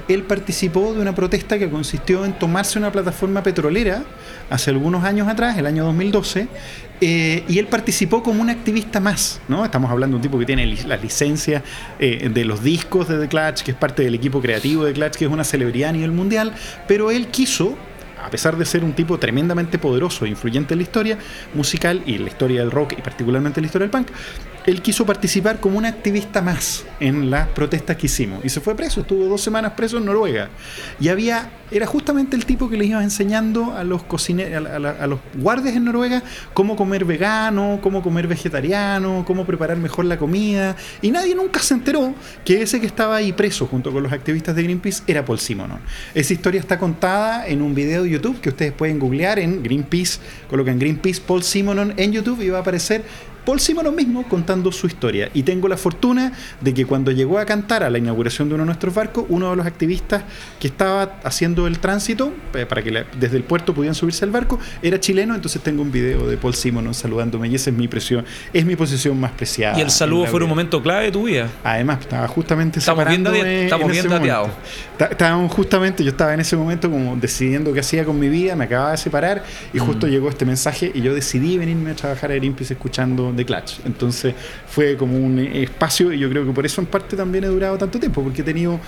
él 0.09 0.23
participó 0.23 0.93
de 0.93 0.99
una 1.01 1.15
protesta 1.15 1.57
que 1.57 1.69
consistió 1.69 2.25
en 2.25 2.33
tomarse 2.33 2.77
una 2.77 2.91
plataforma 2.91 3.41
petrolera 3.43 4.03
hace 4.49 4.71
algunos 4.71 5.05
años 5.05 5.29
atrás, 5.29 5.57
el 5.57 5.65
año 5.65 5.85
2012, 5.85 6.47
eh, 7.01 7.43
y 7.47 7.59
él 7.59 7.67
participó 7.67 8.21
como 8.21 8.41
un 8.41 8.49
activista 8.49 8.99
más, 8.99 9.39
¿no? 9.47 9.63
Estamos 9.63 9.89
hablando 9.89 10.15
de 10.15 10.17
un 10.17 10.21
tipo 10.21 10.37
que 10.37 10.45
tiene 10.45 10.65
li- 10.65 10.83
las 10.85 11.01
licencias 11.01 11.63
eh, 11.97 12.29
de 12.33 12.43
los 12.43 12.61
discos 12.61 13.07
de 13.07 13.17
The 13.17 13.29
Clash, 13.29 13.61
que 13.61 13.71
es 13.71 13.77
parte 13.77 14.03
del 14.09 14.15
equipo 14.15 14.41
creativo 14.41 14.83
de 14.83 14.93
Clash, 14.93 15.13
que 15.13 15.25
es 15.25 15.31
una 15.31 15.43
celebridad 15.43 15.89
a 15.89 15.93
nivel 15.93 16.11
mundial, 16.11 16.53
pero 16.87 17.11
él 17.11 17.27
quiso 17.27 17.77
a 18.23 18.29
pesar 18.29 18.57
de 18.57 18.65
ser 18.65 18.83
un 18.83 18.93
tipo 18.93 19.17
tremendamente 19.17 19.77
poderoso 19.77 20.25
e 20.25 20.29
influyente 20.29 20.73
en 20.73 20.79
la 20.79 20.83
historia 20.83 21.17
musical 21.53 22.03
y 22.05 22.15
en 22.15 22.23
la 22.23 22.29
historia 22.29 22.59
del 22.59 22.71
rock 22.71 22.93
y 22.97 23.01
particularmente 23.01 23.59
en 23.59 23.63
la 23.63 23.67
historia 23.67 23.87
del 23.87 23.91
punk, 23.91 24.09
él 24.69 24.81
quiso 24.83 25.05
participar 25.05 25.59
como 25.59 25.79
un 25.79 25.85
activista 25.85 26.41
más 26.41 26.85
en 26.99 27.31
las 27.31 27.47
protestas 27.49 27.97
que 27.97 28.05
hicimos. 28.05 28.45
Y 28.45 28.49
se 28.49 28.61
fue 28.61 28.75
preso, 28.75 29.01
estuvo 29.01 29.25
dos 29.25 29.41
semanas 29.41 29.73
preso 29.75 29.97
en 29.97 30.05
Noruega. 30.05 30.49
Y 30.99 31.07
había, 31.07 31.49
era 31.71 31.87
justamente 31.87 32.35
el 32.35 32.45
tipo 32.45 32.69
que 32.69 32.77
les 32.77 32.87
iba 32.89 33.01
enseñando 33.03 33.73
a 33.73 33.83
los 33.83 34.03
a 34.03 35.07
los 35.07 35.19
guardias 35.35 35.75
en 35.75 35.85
Noruega 35.85 36.21
cómo 36.53 36.75
comer 36.75 37.03
vegano, 37.03 37.79
cómo 37.81 38.03
comer 38.03 38.27
vegetariano, 38.27 39.23
cómo 39.25 39.43
preparar 39.45 39.77
mejor 39.77 40.05
la 40.05 40.17
comida. 40.17 40.75
Y 41.01 41.09
nadie 41.09 41.33
nunca 41.33 41.59
se 41.61 41.73
enteró 41.73 42.13
que 42.45 42.61
ese 42.61 42.79
que 42.79 42.85
estaba 42.85 43.15
ahí 43.15 43.33
preso 43.33 43.65
junto 43.65 43.91
con 43.91 44.03
los 44.03 44.11
activistas 44.11 44.55
de 44.55 44.63
Greenpeace 44.63 45.03
era 45.07 45.25
Paul 45.25 45.39
Simonon. 45.39 45.79
Esa 46.13 46.33
historia 46.33 46.59
está 46.59 46.77
contada 46.77 47.47
en 47.47 47.63
un 47.63 47.73
video 47.73 48.03
de 48.03 48.11
YouTube 48.11 48.39
que 48.39 48.49
ustedes 48.49 48.73
pueden 48.73 48.99
googlear 48.99 49.39
en 49.39 49.63
Greenpeace, 49.63 50.19
colocan 50.47 50.77
Greenpeace 50.77 51.21
Paul 51.21 51.41
Simonon 51.41 51.93
en 51.97 52.11
YouTube 52.11 52.41
y 52.41 52.49
va 52.49 52.59
a 52.59 52.61
aparecer 52.61 53.03
Paul 53.49 53.59
Simonon 53.59 53.95
mismo 53.95 54.21
contando 54.29 54.71
su 54.71 54.85
historia. 54.85 55.31
Y 55.33 55.41
tengo 55.41 55.67
la 55.67 55.75
fortuna 55.75 56.33
de 56.61 56.71
que 56.71 56.85
cuando 56.85 57.09
llegó 57.09 57.39
a 57.39 57.45
cantar 57.45 57.81
a 57.81 57.89
la 57.89 57.97
inauguración 57.97 58.47
de 58.47 58.53
uno 58.53 58.61
de 58.61 58.67
nuestros 58.67 58.93
barcos, 58.93 59.25
uno 59.27 59.49
de 59.49 59.55
los 59.55 59.65
activistas 59.65 60.21
que 60.59 60.67
estaba 60.67 61.15
haciendo 61.23 61.65
el 61.65 61.79
tránsito 61.79 62.31
eh, 62.53 62.67
para 62.67 62.83
que 62.83 62.91
la- 62.91 63.05
desde 63.19 63.37
el 63.37 63.43
puerto 63.43 63.73
pudieran 63.73 63.95
subirse 63.95 64.23
al 64.23 64.29
barco 64.29 64.59
era 64.83 64.99
chileno. 64.99 65.33
Entonces 65.33 65.63
tengo 65.63 65.81
un 65.81 65.91
video 65.91 66.27
de 66.27 66.37
Paul 66.37 66.53
Simonon 66.53 66.93
saludándome 66.93 67.47
y 67.47 67.55
esa 67.55 67.71
es 67.71 67.75
mi 67.75 67.87
presión, 67.87 68.23
es 68.53 68.63
mi 68.67 68.75
posición 68.75 69.19
más 69.19 69.31
preciada. 69.31 69.79
Y 69.79 69.81
el 69.81 69.89
saludo 69.89 70.27
fue 70.27 70.43
un 70.43 70.49
momento 70.49 70.83
clave 70.83 71.05
de 71.05 71.11
tu 71.11 71.23
vida. 71.23 71.49
Además, 71.63 72.01
estaba 72.01 72.27
justamente 72.27 72.77
Estamos 72.77 73.03
date- 73.03 73.63
estamos 73.63 73.85
en 73.87 73.91
bien 73.91 74.07
dateados. 74.09 74.51
Estábamos 74.99 75.51
justamente, 75.51 76.03
yo 76.03 76.11
estaba 76.11 76.35
en 76.35 76.41
ese 76.41 76.55
momento 76.55 76.87
como 76.91 77.15
decidiendo 77.15 77.73
qué 77.73 77.79
hacía 77.79 78.05
con 78.05 78.19
mi 78.19 78.29
vida, 78.29 78.55
me 78.55 78.65
acababa 78.65 78.91
de 78.91 78.97
separar 78.97 79.43
y 79.73 79.79
justo 79.79 80.05
Mm. 80.05 80.09
llegó 80.11 80.29
este 80.29 80.45
mensaje 80.45 80.91
y 80.93 81.01
yo 81.01 81.15
decidí 81.15 81.57
venirme 81.57 81.91
a 81.91 81.95
trabajar 81.95 82.31
a 82.31 82.35
Greenpeace 82.35 82.73
escuchando 82.73 83.33
Clutch. 83.45 83.79
Entonces 83.85 84.33
fue 84.67 84.95
como 84.97 85.17
un 85.17 85.39
eh, 85.39 85.63
espacio 85.63 86.11
y 86.13 86.19
yo 86.19 86.29
creo 86.29 86.45
que 86.45 86.51
por 86.51 86.65
eso 86.65 86.81
en 86.81 86.87
parte 86.87 87.15
también 87.15 87.43
he 87.43 87.47
durado 87.47 87.77
tanto 87.77 87.99
tiempo, 87.99 88.21
porque 88.23 88.41
he 88.41 88.45
tenido 88.45 88.79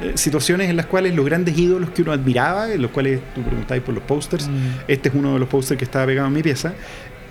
eh, 0.00 0.12
situaciones 0.14 0.70
en 0.70 0.76
las 0.76 0.86
cuales 0.86 1.14
los 1.14 1.24
grandes 1.26 1.56
ídolos 1.58 1.90
que 1.90 2.02
uno 2.02 2.12
admiraba, 2.12 2.72
en 2.72 2.80
los 2.82 2.90
cuales 2.90 3.20
tú 3.34 3.42
preguntabas 3.42 3.82
por 3.84 3.94
los 3.94 4.04
pósters, 4.04 4.48
Mm. 4.48 4.52
este 4.88 5.08
es 5.10 5.14
uno 5.14 5.34
de 5.34 5.38
los 5.40 5.48
pósters 5.48 5.78
que 5.78 5.84
estaba 5.84 6.06
pegado 6.06 6.28
en 6.28 6.34
mi 6.34 6.42
pieza, 6.42 6.72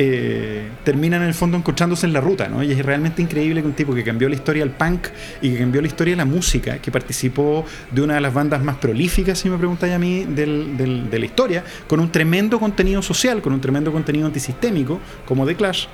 eh, 0.02 0.70
terminan 0.86 1.22
en 1.24 1.28
el 1.28 1.34
fondo 1.34 1.58
encontrándose 1.58 2.06
en 2.08 2.14
la 2.14 2.22
ruta, 2.22 2.48
¿no? 2.48 2.64
Y 2.64 2.72
es 2.72 2.86
realmente 2.86 3.22
increíble 3.22 3.60
que 3.62 3.68
un 3.68 3.74
tipo 3.74 3.94
que 3.94 4.02
cambió 4.04 4.30
la 4.30 4.36
historia 4.36 4.64
del 4.64 4.72
punk 4.74 5.08
y 5.42 5.52
que 5.52 5.58
cambió 5.60 5.82
la 5.82 5.88
historia 5.88 6.14
de 6.14 6.18
la 6.18 6.24
música, 6.26 6.78
que 6.78 6.90
participó 6.90 7.66
de 7.92 8.02
una 8.02 8.16
de 8.16 8.22
las 8.22 8.34
bandas 8.34 8.64
más 8.64 8.78
prolíficas, 8.78 9.40
si 9.40 9.50
me 9.50 9.58
preguntáis 9.58 9.94
a 9.94 10.00
mí, 10.00 10.24
del- 10.24 10.78
del- 10.78 11.10
de 11.10 11.20
la 11.20 11.26
historia, 11.26 11.64
con 11.86 12.00
un 12.00 12.10
tremendo 12.14 12.60
contenido 12.62 13.02
social, 13.02 13.42
con 13.42 13.52
un 13.52 13.60
tremendo 13.60 13.92
contenido 13.92 14.26
antisistémico, 14.28 15.02
como 15.26 15.46
The 15.46 15.56
Clash, 15.56 15.88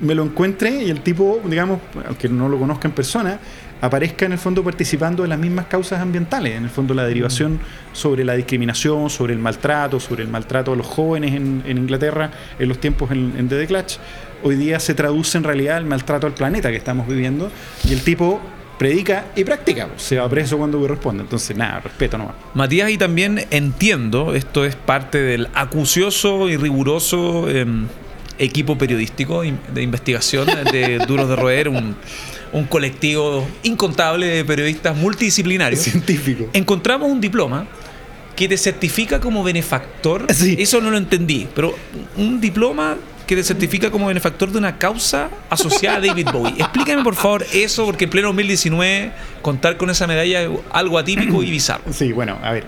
me 0.00 0.14
lo 0.14 0.24
encuentre 0.24 0.82
y 0.82 0.90
el 0.90 1.00
tipo, 1.00 1.40
digamos, 1.44 1.80
aunque 2.06 2.28
no 2.28 2.48
lo 2.48 2.58
conozca 2.58 2.88
en 2.88 2.94
persona, 2.94 3.38
aparezca 3.80 4.26
en 4.26 4.32
el 4.32 4.38
fondo 4.38 4.62
participando 4.62 5.22
de 5.22 5.28
las 5.28 5.38
mismas 5.38 5.66
causas 5.66 6.00
ambientales, 6.00 6.56
en 6.56 6.64
el 6.64 6.70
fondo 6.70 6.94
la 6.94 7.04
derivación 7.04 7.60
sobre 7.92 8.24
la 8.24 8.34
discriminación, 8.34 9.10
sobre 9.10 9.32
el 9.32 9.38
maltrato, 9.38 10.00
sobre 10.00 10.22
el 10.22 10.28
maltrato 10.28 10.72
a 10.72 10.76
los 10.76 10.86
jóvenes 10.86 11.34
en, 11.34 11.62
en 11.66 11.78
Inglaterra 11.78 12.30
en 12.58 12.68
los 12.68 12.78
tiempos 12.78 13.10
en, 13.10 13.34
en 13.38 13.48
The 13.48 13.66
Clutch, 13.66 13.98
hoy 14.42 14.56
día 14.56 14.80
se 14.80 14.94
traduce 14.94 15.38
en 15.38 15.44
realidad 15.44 15.78
el 15.78 15.86
maltrato 15.86 16.26
al 16.26 16.34
planeta 16.34 16.70
que 16.70 16.76
estamos 16.76 17.06
viviendo 17.06 17.50
y 17.88 17.92
el 17.92 18.02
tipo 18.02 18.40
predica 18.78 19.26
y 19.36 19.44
practica, 19.44 19.88
se 19.96 20.16
va 20.16 20.26
preso 20.28 20.56
cuando 20.56 20.80
corresponde, 20.80 21.22
entonces 21.22 21.54
nada, 21.54 21.80
respeto 21.80 22.16
nomás. 22.16 22.34
Matías, 22.54 22.90
y 22.90 22.96
también 22.96 23.46
entiendo, 23.50 24.34
esto 24.34 24.64
es 24.64 24.74
parte 24.74 25.18
del 25.18 25.48
acucioso 25.52 26.48
y 26.48 26.56
riguroso 26.56 27.50
em, 27.50 27.88
equipo 28.40 28.76
periodístico 28.76 29.42
de 29.42 29.82
investigación 29.82 30.48
de 30.72 30.98
Duros 31.06 31.28
de 31.28 31.36
Roer, 31.36 31.68
un, 31.68 31.94
un 32.52 32.64
colectivo 32.64 33.46
incontable 33.62 34.26
de 34.26 34.44
periodistas 34.44 34.96
multidisciplinarios. 34.96 35.82
Científico. 35.82 36.48
Encontramos 36.52 37.10
un 37.10 37.20
diploma 37.20 37.66
que 38.34 38.48
te 38.48 38.56
certifica 38.56 39.20
como 39.20 39.44
benefactor. 39.44 40.26
Sí. 40.32 40.56
Eso 40.58 40.80
no 40.80 40.90
lo 40.90 40.96
entendí, 40.96 41.46
pero 41.54 41.74
un 42.16 42.40
diploma 42.40 42.96
que 43.30 43.36
te 43.36 43.44
certifica 43.44 43.92
como 43.92 44.08
benefactor 44.08 44.50
de 44.50 44.58
una 44.58 44.76
causa 44.76 45.30
asociada 45.50 45.98
a 45.98 46.00
David 46.00 46.30
Bowie. 46.32 46.54
Explícame 46.58 47.04
por 47.04 47.14
favor 47.14 47.46
eso, 47.52 47.86
porque 47.86 48.06
en 48.06 48.10
pleno 48.10 48.26
2019 48.26 49.12
contar 49.40 49.76
con 49.76 49.88
esa 49.88 50.08
medalla 50.08 50.42
es 50.42 50.50
algo 50.72 50.98
atípico 50.98 51.40
y 51.44 51.48
bizarro. 51.52 51.92
Sí, 51.92 52.10
bueno, 52.10 52.38
a 52.42 52.50
ver, 52.50 52.66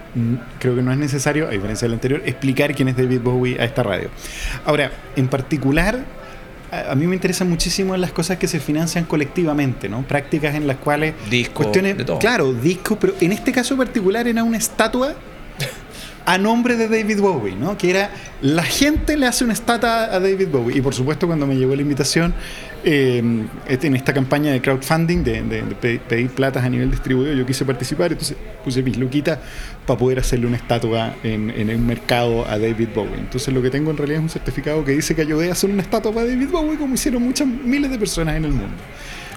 creo 0.61 0.77
que 0.77 0.83
no 0.83 0.93
es 0.93 0.99
necesario, 0.99 1.49
a 1.49 1.51
diferencia 1.51 1.87
del 1.87 1.95
anterior, 1.95 2.23
explicar 2.25 2.77
quién 2.77 2.87
es 2.87 2.97
David 2.97 3.23
Bowie 3.23 3.61
a 3.61 3.65
esta 3.65 3.83
radio. 3.83 4.09
Ahora, 4.65 4.93
en 5.17 5.27
particular, 5.27 5.99
a, 6.71 6.95
mí 6.95 7.09
me 7.09 7.17
interesan 7.17 7.51
muchísimo 7.51 7.97
las 7.97 8.13
cosas 8.13 8.39
que 8.39 8.47
se 8.47 8.61
financian 8.61 9.05
colectivamente, 9.05 9.89
¿no? 9.89 10.03
Prácticas 10.03 10.55
en 10.55 10.69
las 10.69 10.77
cuales... 10.77 11.15
Disco, 11.29 11.55
cuestiones, 11.55 11.99
de 11.99 12.05
todo. 12.05 12.21
Claro, 12.21 12.53
discos, 12.53 12.99
pero 13.01 13.15
en 13.21 13.33
este 13.33 13.51
caso 13.51 13.77
particular 13.77 14.29
era 14.29 14.45
una 14.45 14.59
estatua 14.59 15.17
a 16.25 16.39
nombre 16.39 16.77
de 16.77 16.89
David 16.89 17.21
Bowie, 17.21 17.57
¿no? 17.57 17.77
Que 17.77 17.91
era 17.91 18.11
la 18.41 18.63
gente 18.63 19.17
le 19.17 19.27
hace 19.27 19.45
una 19.45 19.53
estatua 19.53 20.05
a 20.05 20.21
David 20.21 20.49
Bowie. 20.49 20.77
Y 20.77 20.81
por 20.81 20.95
supuesto, 20.95 21.27
cuando 21.27 21.47
me 21.47 21.57
llegó 21.57 21.75
la 21.75 21.83
invitación 21.83 22.33
eh, 22.85 23.19
en 23.69 23.97
esta 23.97 24.13
campaña 24.13 24.53
de 24.53 24.61
crowdfunding, 24.61 25.23
de, 25.25 25.43
de- 25.43 25.63
de 25.63 25.75
pe- 25.75 26.01
pedir 26.01 26.31
platas 26.31 26.65
a 26.65 26.69
nivel 26.69 26.91
distribuido, 26.91 27.33
yo 27.35 27.45
quise 27.47 27.65
participar, 27.65 28.13
entonces 28.13 28.37
puse 28.65 28.83
mis 28.83 28.97
luquitas 28.97 29.39
para 29.87 29.99
poder 29.99 30.19
hacerle 30.21 30.47
una 30.47 30.57
estatua 30.57 31.15
en, 31.23 31.51
en 31.51 31.71
el 31.71 31.79
mercado 31.79 32.47
a 32.49 32.59
David 32.59 32.89
Bowie. 32.95 33.19
Entonces 33.19 33.53
lo 33.53 33.63
que 33.63 33.71
tengo 33.71 33.91
en 33.91 33.97
realidad 33.97 34.19
es 34.19 34.23
un 34.25 34.31
certificado 34.31 34.85
que 34.85 34.93
dice 34.93 35.15
que 35.15 35.23
ayudé 35.23 35.49
a 35.49 35.53
hacer 35.53 35.71
una 35.71 35.83
estatua 35.83 36.13
para 36.13 36.27
David 36.27 36.49
Bowie, 36.51 36.77
como 36.79 36.95
hicieron 36.95 37.23
muchas 37.23 37.47
miles 37.49 37.91
de 37.91 37.99
personas 37.99 38.37
en 38.37 38.45
el 38.45 38.53
mundo. 38.53 38.75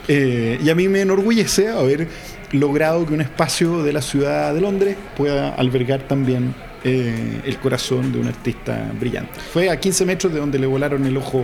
Eh, 0.08 0.60
y 0.63 0.69
a 0.69 0.76
mí 0.76 0.88
me 0.88 1.02
enorgullece 1.02 1.67
haber 1.69 2.08
logrado 2.52 3.06
que 3.08 3.13
un 3.15 3.21
espacio 3.21 3.82
de 3.82 3.91
la 3.91 4.04
ciudad 4.04 4.54
de 4.54 4.62
Londres 4.62 4.95
pueda 5.17 5.50
albergar 5.56 6.02
también 6.04 6.54
eh, 6.88 7.41
el 7.43 7.58
corazón 7.58 8.12
de 8.12 8.19
un 8.19 8.28
artista 8.28 8.91
brillante. 9.00 9.39
Fue 9.52 9.69
a 9.71 9.80
15 9.80 10.06
metros 10.06 10.32
de 10.32 10.39
donde 10.39 10.60
le 10.60 10.67
volaron 10.67 11.04
el 11.06 11.17
ojo 11.17 11.43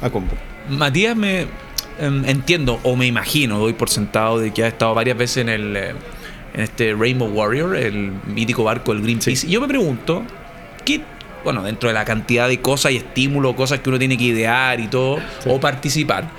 a 0.00 0.08
Combo. 0.08 0.32
Matías 0.70 1.14
me 1.14 1.42
em, 1.98 2.24
entiendo 2.24 2.80
o 2.82 2.96
me 2.96 3.06
imagino, 3.06 3.58
doy 3.58 3.74
por 3.74 3.90
sentado 3.90 4.38
de 4.38 4.52
que 4.52 4.64
ha 4.64 4.68
estado 4.68 4.94
varias 4.94 5.18
veces 5.18 5.36
en 5.38 5.48
el 5.50 5.76
eh, 5.76 5.94
en 6.54 6.60
este 6.62 6.94
Rainbow 6.94 7.28
Warrior, 7.28 7.76
el 7.76 8.10
mítico 8.26 8.64
barco 8.64 8.92
del 8.92 9.02
Greenpeace. 9.02 9.36
Sí. 9.36 9.46
Y 9.48 9.50
yo 9.50 9.60
me 9.60 9.68
pregunto, 9.68 10.24
¿qué 10.84 11.02
bueno, 11.44 11.62
dentro 11.62 11.88
de 11.88 11.94
la 11.94 12.04
cantidad 12.04 12.48
de 12.48 12.60
cosas 12.60 12.92
y 12.92 12.96
estímulos, 12.96 13.54
cosas 13.54 13.80
que 13.80 13.88
uno 13.88 13.98
tiene 13.98 14.16
que 14.18 14.24
idear 14.24 14.80
y 14.80 14.88
todo, 14.88 15.18
Sí. 15.42 15.48
o 15.48 15.60
participar, 15.60 16.30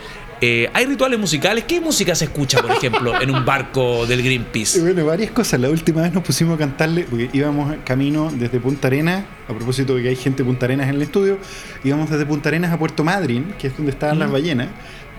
eh, 0.44 0.70
hay 0.74 0.86
rituales 0.88 1.20
musicales. 1.20 1.66
¿Qué 1.66 1.80
música 1.80 2.16
se 2.16 2.26
escucha, 2.26 2.62
por 2.62 2.72
ejemplo, 2.72 3.22
en 3.22 3.30
un 3.30 3.46
barco 3.46 4.08
del 4.08 4.24
Greenpeace? 4.24 4.82
bueno, 4.82 5.06
varias 5.06 5.30
cosas. 5.30 5.60
La 5.60 5.70
última 5.70 6.02
vez 6.02 6.12
nos 6.12 6.24
pusimos 6.24 6.56
a 6.56 6.58
cantarle, 6.58 7.06
porque 7.08 7.30
íbamos 7.32 7.76
camino 7.86 8.32
desde 8.34 8.60
Punta 8.60 8.88
Arenas, 8.88 9.24
a 9.48 9.54
propósito 9.54 9.96
de 9.96 10.02
que 10.02 10.10
hay 10.10 10.16
gente 10.16 10.44
de 10.44 10.48
Punta 10.48 10.66
Arenas 10.66 10.90
en 10.90 10.96
el 10.96 11.04
estudio, 11.04 11.38
íbamos 11.84 12.10
desde 12.10 12.26
Punta 12.26 12.50
Arenas 12.50 12.74
a 12.74 12.80
Puerto 12.80 13.04
Madryn, 13.04 13.54
que 13.60 13.68
es 13.68 13.78
donde 13.78 13.92
estaban 13.92 14.18
las 14.18 14.32
ballenas, 14.32 14.70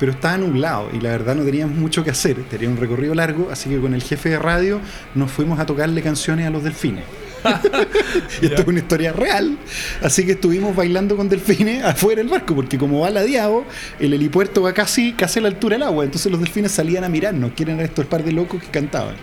pero 0.00 0.10
estaba 0.10 0.36
nublado 0.38 0.88
y 0.92 0.98
la 0.98 1.10
verdad 1.10 1.36
no 1.36 1.44
teníamos 1.44 1.76
mucho 1.76 2.02
que 2.02 2.10
hacer. 2.10 2.42
Tenía 2.50 2.68
un 2.68 2.76
recorrido 2.76 3.14
largo, 3.14 3.48
así 3.52 3.70
que 3.70 3.78
con 3.78 3.94
el 3.94 4.02
jefe 4.02 4.30
de 4.30 4.40
radio 4.40 4.80
nos 5.14 5.30
fuimos 5.30 5.60
a 5.60 5.66
tocarle 5.66 6.02
canciones 6.02 6.48
a 6.48 6.50
los 6.50 6.64
delfines. 6.64 7.04
y 8.42 8.46
esto 8.46 8.62
es 8.62 8.68
una 8.68 8.78
historia 8.78 9.12
real. 9.12 9.56
Así 10.00 10.24
que 10.24 10.32
estuvimos 10.32 10.74
bailando 10.74 11.16
con 11.16 11.28
delfines 11.28 11.84
afuera 11.84 12.20
del 12.20 12.30
barco, 12.30 12.54
porque 12.54 12.78
como 12.78 13.00
va 13.00 13.10
ladeado, 13.10 13.64
el 13.98 14.14
helipuerto 14.14 14.62
va 14.62 14.72
casi, 14.72 15.12
casi 15.12 15.38
a 15.38 15.42
la 15.42 15.48
altura 15.48 15.76
del 15.76 15.84
agua. 15.84 16.04
Entonces 16.04 16.30
los 16.30 16.40
delfines 16.40 16.72
salían 16.72 17.04
a 17.04 17.08
mirarnos, 17.08 17.52
quieren 17.52 17.80
a 17.80 17.84
estos 17.84 18.06
par 18.06 18.24
de 18.24 18.32
locos 18.32 18.62
que 18.62 18.68
cantaban. 18.68 19.14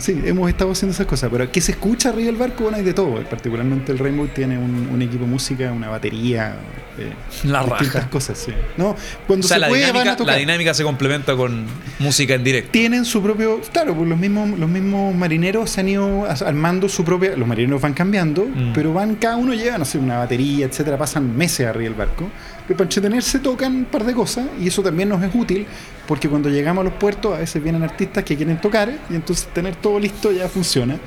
Sí, 0.00 0.22
hemos 0.24 0.48
estado 0.48 0.70
haciendo 0.72 0.94
esas 0.94 1.06
cosas, 1.06 1.28
pero 1.32 1.50
¿qué 1.50 1.60
se 1.60 1.72
escucha 1.72 2.10
arriba 2.10 2.26
del 2.26 2.36
barco? 2.36 2.62
Bueno, 2.64 2.78
hay 2.78 2.84
de 2.84 2.94
todo. 2.94 3.22
Particularmente 3.24 3.92
el 3.92 3.98
Rainbow 3.98 4.28
tiene 4.28 4.58
un, 4.58 4.88
un 4.92 5.02
equipo 5.02 5.24
de 5.24 5.30
música, 5.30 5.72
una 5.72 5.88
batería, 5.88 6.54
eh, 6.98 7.12
La 7.44 7.60
distintas 7.64 7.94
raja. 7.94 8.10
cosas. 8.10 8.38
Sí. 8.38 8.52
No, 8.76 8.94
cuando 9.26 9.44
O 9.44 9.48
sea, 9.48 9.56
se 9.56 9.60
la 9.60 9.68
puede 9.68 9.92
van 9.92 10.08
a 10.08 10.16
tocar. 10.16 10.34
la 10.34 10.38
dinámica 10.38 10.74
se 10.74 10.84
complementa 10.84 11.34
con 11.36 11.64
música 11.98 12.34
en 12.34 12.44
directo. 12.44 12.70
tienen 12.72 13.04
su 13.04 13.22
propio, 13.22 13.60
claro, 13.72 13.94
pues 13.94 14.08
los 14.08 14.18
mismos, 14.18 14.58
los 14.58 14.68
mismos 14.68 15.14
marineros 15.14 15.70
se 15.70 15.80
han 15.80 15.88
ido 15.88 16.26
armando 16.46 16.88
su 16.88 17.04
propia, 17.04 17.36
los 17.36 17.48
marineros 17.48 17.80
van 17.80 17.94
cambiando, 17.94 18.44
Mm. 18.44 18.72
pero 18.74 18.92
van, 18.92 19.16
cada 19.16 19.36
uno 19.36 19.54
lleva, 19.54 19.78
no 19.78 19.84
sé, 19.84 19.98
una 19.98 20.18
batería, 20.18 20.66
etcétera, 20.66 20.96
pasan 20.98 21.36
meses 21.36 21.66
arriba 21.66 21.84
del 21.84 21.94
barco, 21.94 22.28
pero 22.66 22.76
para 22.78 22.84
entretenerse 22.84 23.38
tocan 23.40 23.74
un 23.74 23.84
par 23.86 24.04
de 24.04 24.12
cosas 24.14 24.46
y 24.60 24.68
eso 24.68 24.82
también 24.82 25.08
nos 25.08 25.22
es 25.22 25.30
útil 25.34 25.66
porque 26.06 26.28
cuando 26.28 26.48
llegamos 26.48 26.82
a 26.82 26.84
los 26.84 26.94
puertos 26.94 27.34
a 27.34 27.38
veces 27.38 27.62
vienen 27.62 27.82
artistas 27.82 28.24
que 28.24 28.36
quieren 28.36 28.60
tocar 28.60 28.92
y 29.10 29.14
entonces 29.14 29.46
tener 29.52 29.76
todo 29.76 29.98
listo 29.98 30.30
ya 30.32 30.48
funciona. 30.48 30.98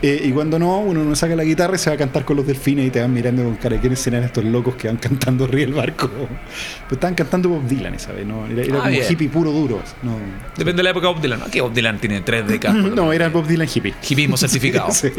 Eh, 0.00 0.26
y 0.26 0.30
cuando 0.30 0.60
no, 0.60 0.78
uno 0.78 1.02
no 1.02 1.16
saca 1.16 1.34
la 1.34 1.42
guitarra 1.42 1.74
y 1.74 1.78
se 1.78 1.90
va 1.90 1.94
a 1.94 1.98
cantar 1.98 2.24
con 2.24 2.36
los 2.36 2.46
delfines 2.46 2.86
y 2.86 2.90
te 2.90 3.00
van 3.00 3.12
mirando 3.12 3.42
con 3.42 3.56
cara, 3.56 3.80
¿quiénes 3.80 3.98
serán 3.98 4.22
estos 4.22 4.44
locos 4.44 4.76
que 4.76 4.86
van 4.86 4.96
cantando 4.98 5.44
arriba 5.44 5.62
del 5.66 5.74
barco? 5.74 6.08
Pues 6.08 6.92
estaban 6.92 7.16
cantando 7.16 7.48
Bob 7.48 7.66
Dylan 7.66 7.94
esa 7.94 8.12
vez, 8.12 8.24
¿no? 8.24 8.46
Era, 8.46 8.62
era 8.62 8.74
Ah, 8.76 8.78
como 8.82 8.90
bien. 8.92 9.02
hippie 9.10 9.28
puro 9.28 9.50
duro. 9.50 9.82
No, 10.04 10.12
Depende 10.56 10.76
de 10.76 10.82
la 10.84 10.90
época 10.90 11.08
de 11.08 11.14
Bob 11.14 11.22
Dylan. 11.22 11.40
¿no? 11.40 11.46
Aquí 11.46 11.58
Bob 11.58 11.72
Dylan 11.72 11.98
tiene 11.98 12.20
tres 12.20 12.46
décadas. 12.46 12.76
no 12.76 13.12
era 13.12 13.28
Bob 13.28 13.44
Dylan 13.48 13.66
hippie. 13.74 13.92
Hipismo 14.08 14.36
certificado. 14.36 14.88
Sí. 14.92 15.10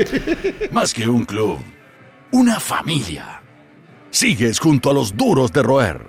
Más 0.71 0.93
que 0.93 1.09
un 1.09 1.25
club, 1.25 1.59
una 2.31 2.57
familia. 2.61 3.38
Sigues 4.11 4.59
junto 4.59 4.89
a 4.89 4.93
los 4.93 5.15
duros 5.15 5.53
de 5.53 5.61
roer. 5.61 6.01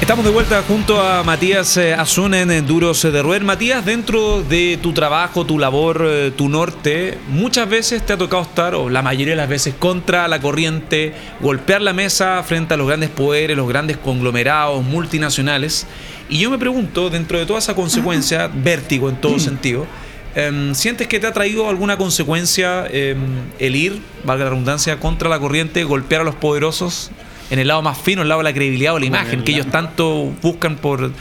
Estamos 0.00 0.24
de 0.24 0.30
vuelta 0.32 0.62
junto 0.66 1.00
a 1.00 1.22
Matías 1.22 1.76
eh, 1.76 1.94
Azun 1.94 2.34
en 2.34 2.66
Duros 2.66 3.02
de 3.02 3.22
Roer. 3.22 3.44
Matías, 3.44 3.84
dentro 3.84 4.42
de 4.42 4.78
tu 4.82 4.92
trabajo, 4.92 5.46
tu 5.46 5.58
labor, 5.58 6.04
eh, 6.04 6.32
tu 6.36 6.48
norte, 6.48 7.16
muchas 7.28 7.68
veces 7.68 8.04
te 8.04 8.12
ha 8.12 8.18
tocado 8.18 8.42
estar, 8.42 8.74
o 8.74 8.90
la 8.90 9.02
mayoría 9.02 9.34
de 9.34 9.36
las 9.36 9.48
veces, 9.48 9.74
contra 9.78 10.26
la 10.26 10.40
corriente, 10.40 11.14
golpear 11.40 11.80
la 11.80 11.92
mesa 11.92 12.42
frente 12.42 12.74
a 12.74 12.76
los 12.76 12.88
grandes 12.88 13.10
poderes, 13.10 13.56
los 13.56 13.68
grandes 13.68 13.98
conglomerados 13.98 14.82
multinacionales. 14.84 15.86
Y 16.28 16.38
yo 16.38 16.50
me 16.50 16.58
pregunto, 16.58 17.08
dentro 17.08 17.38
de 17.38 17.46
toda 17.46 17.60
esa 17.60 17.74
consecuencia, 17.74 18.48
vértigo 18.52 19.08
en 19.08 19.16
todo 19.20 19.38
sentido, 19.38 19.86
em, 20.34 20.74
¿sientes 20.74 21.06
que 21.06 21.20
te 21.20 21.26
ha 21.26 21.32
traído 21.32 21.68
alguna 21.68 21.96
consecuencia 21.96 22.86
em, 22.90 23.18
el 23.58 23.76
ir, 23.76 24.00
valga 24.24 24.44
la 24.44 24.50
redundancia, 24.50 24.98
contra 24.98 25.28
la 25.28 25.38
corriente, 25.38 25.84
golpear 25.84 26.22
a 26.22 26.24
los 26.24 26.34
poderosos? 26.34 27.10
en 27.50 27.58
el 27.58 27.68
lado 27.68 27.82
más 27.82 27.98
fino, 27.98 28.22
el 28.22 28.28
lado 28.28 28.40
de 28.40 28.44
la 28.44 28.54
credibilidad 28.54 28.94
o 28.94 28.98
la 28.98 29.06
imagen 29.06 29.42
que 29.42 29.52
ellos 29.52 29.66
tanto 29.66 30.32
buscan 30.40 30.76
por 30.76 31.12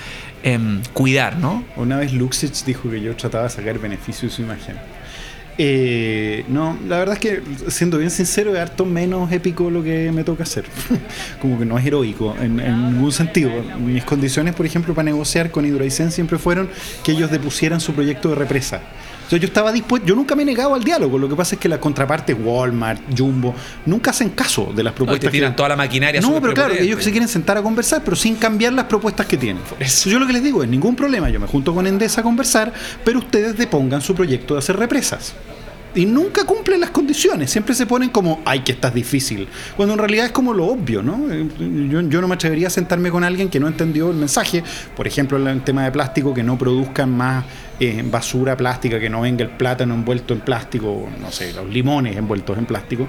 em, 0.44 0.82
cuidar, 0.94 1.38
¿no? 1.38 1.66
Una 1.76 1.98
vez 1.98 2.14
Luxich 2.14 2.64
dijo 2.66 2.90
que 2.90 3.02
yo 3.02 3.16
trataba 3.16 3.46
de 3.46 3.50
sacar 3.50 3.80
beneficio 3.80 4.30
de 4.30 4.36
su 4.36 4.44
imagen. 4.44 4.76
Eh, 5.62 6.46
no, 6.48 6.78
la 6.88 7.00
verdad 7.00 7.16
es 7.16 7.20
que, 7.20 7.44
siendo 7.68 7.98
bien 7.98 8.10
sincero, 8.10 8.54
es 8.56 8.60
harto 8.62 8.86
menos 8.86 9.30
épico 9.30 9.70
lo 9.70 9.84
que 9.84 10.10
me 10.10 10.24
toca 10.24 10.44
hacer. 10.44 10.64
Como 11.42 11.60
que 11.60 11.66
no 11.66 11.78
es 11.78 11.86
heroico 11.86 12.34
en, 12.40 12.56
ningún 12.56 13.12
sentido. 13.12 13.52
Mis 13.78 14.06
condiciones, 14.06 14.56
por 14.56 14.66
ejemplo, 14.66 14.94
para 14.94 15.04
negociar 15.04 15.52
con 15.52 15.66
Hidroaicén 15.66 16.14
siempre 16.14 16.38
fueron 16.38 16.70
que 17.04 17.12
ellos 17.12 17.30
depusieran 17.30 17.82
su 17.82 17.92
proyecto 17.94 18.30
de 18.30 18.36
represa. 18.36 18.80
O 19.30 19.32
sea, 19.32 19.38
yo 19.38 19.46
estaba 19.46 19.72
dispuesto, 19.72 20.08
yo 20.08 20.16
nunca 20.16 20.36
me 20.36 20.42
he 20.42 20.46
negado 20.46 20.74
al 20.74 20.84
diálogo. 20.84 21.20
Lo 21.20 21.30
que 21.30 21.36
pasa 21.36 21.54
es 21.54 21.62
que 21.62 21.70
la 21.70 21.80
contraparte, 21.80 22.34
Walmart, 22.34 23.00
Jumbo, 23.16 23.54
nunca 23.86 24.10
hacen 24.10 24.30
caso 24.32 24.74
de 24.76 24.82
las 24.82 24.94
No, 24.94 24.96
propuestas. 24.98 25.28
te 25.28 25.32
tiran 25.38 25.52
que- 25.52 25.58
toda 25.58 25.70
la 25.70 25.76
maquinaria. 25.76 26.20
no, 26.20 26.42
pero 26.42 26.56
claro, 26.56 26.74
ellos 26.74 27.04
se 27.04 27.12
quieren 27.12 27.30
sentar 27.30 27.56
a 27.56 27.62
conversar, 27.62 28.02
pero 28.04 28.16
sin 28.16 28.38
cambiar 28.38 28.74
las 28.74 28.86
propuestas 28.86 29.28
que 29.28 29.38
tienen. 29.38 29.62
eso. 29.80 30.10
Yo 30.10 30.18
lo 30.18 30.26
que 30.26 30.34
les 30.34 30.44
digo 30.44 30.64
es 30.64 30.70
ningún 30.70 30.96
problema, 30.96 31.30
yo 31.30 31.40
me 31.40 31.46
junto 31.46 31.76
con 31.76 31.86
Endesa 31.86 32.22
a 32.22 32.24
conversar, 32.24 32.74
pero 33.06 33.20
ustedes 33.20 33.56
depongan 33.56 34.02
su 34.02 34.16
proyecto 34.16 34.56
de 34.56 34.60
hacer 34.62 34.78
represas. 34.78 35.34
Y 35.96 36.06
nunca 36.06 36.44
cumplen 36.46 36.80
las 36.82 36.92
condiciones, 36.92 37.50
siempre 37.50 37.74
se 37.74 37.88
ponen 37.88 38.10
como, 38.10 38.42
ay, 38.46 38.60
que 38.60 38.74
estás 38.74 38.94
difícil, 38.94 39.48
cuando 39.76 39.94
en 39.94 40.00
realidad 40.00 40.28
es 40.28 40.32
como 40.32 40.54
lo 40.54 40.68
obvio, 40.68 41.02
¿no? 41.02 41.32
Eh, 41.32 41.48
Yo, 41.90 42.02
yo 42.02 42.22
no 42.22 42.28
me 42.28 42.36
atrevería 42.36 42.68
a 42.68 42.70
sentarme 42.70 43.10
con 43.10 43.24
alguien 43.24 43.50
que 43.50 43.60
no 43.60 43.68
entendió 43.68 44.12
el 44.12 44.18
mensaje, 44.18 44.64
por 44.96 45.08
ejemplo, 45.08 45.38
en 45.40 45.48
el 45.48 45.62
tema 45.64 45.84
de 45.86 45.92
plástico, 45.92 46.32
que 46.34 46.44
no 46.44 46.60
produzcan 46.60 47.12
más 47.18 47.44
eh, 47.80 48.04
basura 48.06 48.56
plástica, 48.56 49.00
que 49.00 49.10
no 49.10 49.22
venga 49.22 49.44
el 49.44 49.50
plátano 49.50 49.96
envuelto 49.96 50.36
en 50.36 50.42
plástico, 50.42 51.10
no 51.20 51.32
sé, 51.32 51.54
los 51.54 51.68
limones 51.68 52.16
envueltos 52.16 52.56
en 52.60 52.66
plástico, 52.66 53.08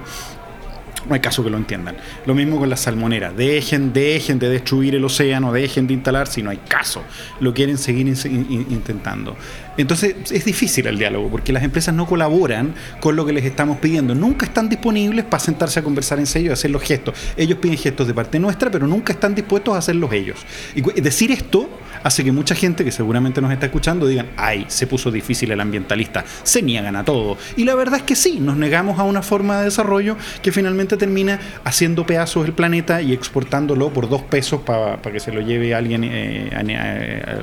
no 1.08 1.14
hay 1.14 1.20
caso 1.20 1.42
que 1.42 1.48
lo 1.48 1.56
entiendan. 1.56 1.96
Lo 2.26 2.34
mismo 2.34 2.58
con 2.58 2.68
las 2.68 2.80
salmoneras. 2.80 3.34
Dejen, 3.34 3.92
dejen 3.94 4.38
de 4.38 4.50
destruir 4.50 4.94
el 4.94 5.02
océano, 5.04 5.50
dejen 5.50 5.86
de 5.86 5.94
instalar 5.94 6.26
si 6.28 6.42
no 6.42 6.50
hay 6.50 6.58
caso. 6.68 7.02
Lo 7.40 7.54
quieren 7.54 7.78
seguir 7.78 8.06
in- 8.06 8.16
in- 8.50 8.66
intentando. 8.70 9.34
Entonces 9.80 10.14
es 10.30 10.44
difícil 10.44 10.86
el 10.86 10.98
diálogo 10.98 11.28
porque 11.30 11.52
las 11.52 11.62
empresas 11.62 11.94
no 11.94 12.06
colaboran 12.06 12.74
con 13.00 13.16
lo 13.16 13.24
que 13.24 13.32
les 13.32 13.44
estamos 13.44 13.78
pidiendo. 13.78 14.14
Nunca 14.14 14.46
están 14.46 14.68
disponibles 14.68 15.24
para 15.24 15.40
sentarse 15.40 15.80
a 15.80 15.82
conversar 15.82 16.18
en 16.18 16.26
serio 16.26 16.50
y 16.50 16.52
hacer 16.52 16.70
los 16.70 16.82
gestos. 16.82 17.14
Ellos 17.36 17.58
piden 17.58 17.78
gestos 17.78 18.06
de 18.06 18.14
parte 18.14 18.38
nuestra, 18.38 18.70
pero 18.70 18.86
nunca 18.86 19.12
están 19.12 19.34
dispuestos 19.34 19.74
a 19.74 19.78
hacerlos 19.78 20.12
ellos. 20.12 20.38
Y 20.74 20.82
decir 21.00 21.30
esto 21.32 21.68
hace 22.02 22.24
que 22.24 22.32
mucha 22.32 22.54
gente 22.54 22.84
que 22.84 22.92
seguramente 22.92 23.40
nos 23.40 23.52
está 23.52 23.66
escuchando 23.66 24.06
digan, 24.06 24.28
ay, 24.36 24.64
se 24.68 24.86
puso 24.86 25.10
difícil 25.10 25.50
el 25.50 25.60
ambientalista, 25.60 26.24
se 26.42 26.62
niegan 26.62 26.96
a 26.96 27.04
todo. 27.04 27.36
Y 27.56 27.64
la 27.64 27.74
verdad 27.74 27.98
es 28.00 28.02
que 28.04 28.16
sí, 28.16 28.38
nos 28.40 28.56
negamos 28.56 28.98
a 28.98 29.04
una 29.04 29.22
forma 29.22 29.58
de 29.58 29.64
desarrollo 29.64 30.16
que 30.42 30.52
finalmente 30.52 30.96
termina 30.96 31.38
haciendo 31.64 32.06
pedazos 32.06 32.46
el 32.46 32.52
planeta 32.52 33.02
y 33.02 33.12
exportándolo 33.12 33.92
por 33.92 34.08
dos 34.08 34.22
pesos 34.22 34.60
para 34.62 35.00
que 35.00 35.20
se 35.20 35.32
lo 35.32 35.40
lleve 35.40 35.74
alguien 35.74 36.04
eh, 36.04 36.50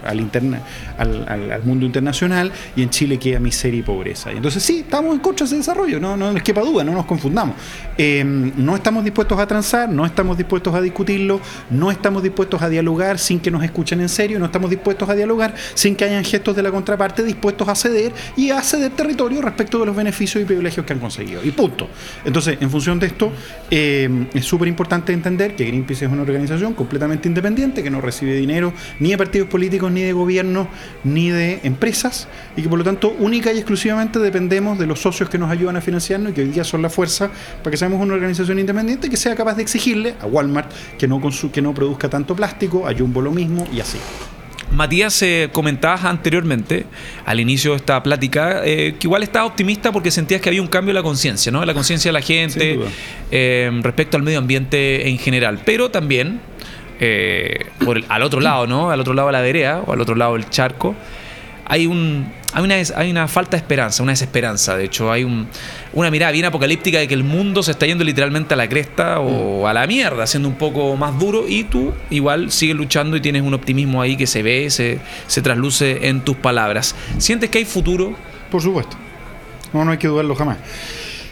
al, 0.06 0.20
interna- 0.20 0.62
al 0.98 1.64
mundo 1.64 1.86
internacional 1.86 2.27
y 2.76 2.82
en 2.84 2.90
Chile 2.90 3.18
queda 3.18 3.40
miseria 3.40 3.80
y 3.80 3.84
pobreza. 3.84 4.32
Y 4.32 4.38
entonces 4.38 4.64
sí, 4.64 4.80
estamos 4.80 5.14
en 5.14 5.20
contra 5.20 5.46
de 5.46 5.50
ese 5.50 5.58
desarrollo, 5.58 6.00
no, 6.00 6.16
no 6.16 6.32
les 6.32 6.44
quepa 6.44 6.62
duda, 6.62 6.84
no 6.84 6.94
nos 6.94 7.06
confundamos. 7.06 7.56
Eh, 7.98 8.24
no 8.24 8.76
estamos 8.76 9.04
dispuestos 9.04 9.40
a 9.40 9.48
transar, 9.48 9.90
no 9.90 10.06
estamos 10.06 10.38
dispuestos 10.38 10.74
a 10.74 10.82
discutirlo, 10.82 11.40
no 11.70 11.92
estamos 11.92 12.24
dispuestos 12.24 12.62
a 12.62 12.70
dialogar 12.70 13.20
sin 13.20 13.40
que 13.40 13.52
nos 13.52 13.64
escuchen 13.64 14.02
en 14.02 14.10
serio, 14.10 14.40
no 14.40 14.46
estamos 14.46 14.70
dispuestos 14.70 15.10
a 15.10 15.16
dialogar 15.16 15.54
sin 15.74 15.96
que 15.96 16.06
hayan 16.06 16.24
gestos 16.24 16.56
de 16.56 16.64
la 16.64 16.72
contraparte 16.72 17.24
dispuestos 17.24 17.68
a 17.68 17.76
ceder 17.76 18.12
y 18.36 18.52
a 18.52 18.62
ceder 18.62 18.92
territorio 18.92 19.42
respecto 19.42 19.80
de 19.80 19.86
los 19.86 19.96
beneficios 19.96 20.42
y 20.42 20.46
privilegios 20.46 20.86
que 20.86 20.94
han 20.94 21.00
conseguido. 21.00 21.44
Y 21.44 21.52
punto. 21.52 21.88
Entonces, 22.26 22.58
en 22.60 22.70
función 22.70 23.00
de 23.00 23.08
esto, 23.08 23.32
eh, 23.70 24.28
es 24.34 24.46
súper 24.46 24.68
importante 24.68 25.14
entender 25.14 25.56
que 25.56 25.66
Greenpeace 25.66 26.06
es 26.06 26.12
una 26.12 26.22
organización 26.22 26.74
completamente 26.74 27.28
independiente, 27.28 27.84
que 27.84 27.90
no 27.90 28.02
recibe 28.02 28.36
dinero 28.36 28.74
ni 29.00 29.12
de 29.12 29.18
partidos 29.18 29.48
políticos, 29.50 29.92
ni 29.92 30.02
de 30.02 30.14
gobiernos, 30.14 30.68
ni 31.04 31.30
de 31.30 31.60
empresas, 31.64 32.17
y 32.56 32.62
que 32.62 32.70
por 32.70 32.78
lo 32.80 32.84
tanto 32.86 33.16
única 33.20 33.52
y 33.54 33.58
exclusivamente 33.58 34.20
dependemos 34.20 34.80
de 34.80 34.88
los 34.88 35.00
socios 35.00 35.30
que 35.30 35.38
nos 35.38 35.52
ayudan 35.52 35.76
a 35.78 35.82
financiarnos 35.82 36.32
y 36.32 36.36
que 36.36 36.42
hoy 36.42 36.50
día 36.50 36.64
son 36.64 36.82
la 36.82 36.90
fuerza 36.90 37.30
para 37.62 37.72
que 37.72 37.78
seamos 37.78 38.02
una 38.02 38.14
organización 38.14 38.58
independiente 38.60 39.10
que 39.10 39.18
sea 39.18 39.36
capaz 39.36 39.56
de 39.56 39.62
exigirle 39.64 40.16
a 40.22 40.26
Walmart 40.26 40.72
que 40.98 41.08
no, 41.08 41.22
que 41.52 41.62
no 41.62 41.74
produzca 41.74 42.10
tanto 42.10 42.36
plástico, 42.36 42.88
a 42.88 42.94
Jumbo 42.96 43.22
lo 43.22 43.32
mismo 43.32 43.68
y 43.74 43.80
así. 43.80 43.98
Matías, 44.70 45.22
eh, 45.22 45.50
comentabas 45.54 46.04
anteriormente, 46.04 46.86
al 47.26 47.40
inicio 47.40 47.72
de 47.72 47.78
esta 47.78 48.04
plática, 48.04 48.66
eh, 48.66 48.96
que 49.00 49.08
igual 49.08 49.24
estabas 49.24 49.50
optimista 49.52 49.94
porque 49.94 50.12
sentías 50.12 50.42
que 50.42 50.50
había 50.50 50.62
un 50.62 50.68
cambio 50.68 50.92
en 50.92 50.96
la 50.96 51.04
conciencia, 51.04 51.52
¿no? 51.54 51.62
En 51.62 51.68
la 51.68 51.74
conciencia 51.74 52.10
de 52.10 52.14
la 52.14 52.22
gente 52.22 52.78
eh, 53.32 53.72
respecto 53.82 54.18
al 54.18 54.24
medio 54.24 54.40
ambiente 54.40 55.08
en 55.08 55.18
general. 55.20 55.62
Pero 55.66 55.90
también, 55.90 56.42
por 57.86 57.98
el- 57.98 58.06
al 58.10 58.24
otro 58.24 58.42
lado, 58.42 58.68
¿no? 58.68 58.92
Al 58.92 59.00
otro 59.00 59.14
lado 59.14 59.30
de 59.30 59.34
la 59.34 59.42
vereda 59.42 59.84
o 59.86 59.94
al 59.94 60.02
otro 60.02 60.16
lado 60.16 60.34
del 60.34 60.50
charco, 60.50 60.96
hay 61.70 61.86
un 61.86 62.32
hay 62.54 62.64
una, 62.64 62.76
hay 62.96 63.12
una 63.12 63.28
falta 63.28 63.52
de 63.52 63.58
esperanza, 63.58 64.02
una 64.02 64.14
desesperanza. 64.14 64.76
De 64.78 64.86
hecho, 64.86 65.12
hay 65.12 65.24
un- 65.26 65.48
una 65.94 66.10
mirada 66.10 66.32
bien 66.32 66.46
apocalíptica 66.46 66.98
de 66.98 67.08
que 67.08 67.14
el 67.14 67.24
mundo 67.24 67.62
se 67.62 67.72
está 67.72 67.86
yendo 67.86 68.04
literalmente 68.04 68.54
a 68.54 68.58
la 68.58 68.68
cresta 68.70 69.20
o 69.20 69.68
a 69.68 69.74
la 69.74 69.86
mierda, 69.86 70.26
siendo 70.26 70.48
un 70.50 70.56
poco 70.56 70.96
más 70.96 71.20
duro. 71.20 71.44
Y 71.48 71.66
tú 71.66 71.94
igual 72.10 72.50
sigues 72.52 72.76
luchando 72.76 73.16
y 73.18 73.22
tienes 73.22 73.42
un 73.44 73.54
optimismo 73.54 74.02
ahí 74.02 74.16
que 74.16 74.26
se 74.28 74.42
ve, 74.44 74.70
se, 74.70 75.00
se 75.28 75.42
trasluce 75.42 76.08
en 76.08 76.22
tus 76.22 76.38
palabras. 76.38 76.96
¿Sientes 77.18 77.50
que 77.50 77.60
hay 77.60 77.66
futuro? 77.66 78.16
Por 78.50 78.62
supuesto. 78.62 78.96
No, 79.74 79.84
no 79.86 79.92
hay 79.92 79.98
que 79.98 80.08
dudarlo 80.08 80.34
jamás. 80.34 80.58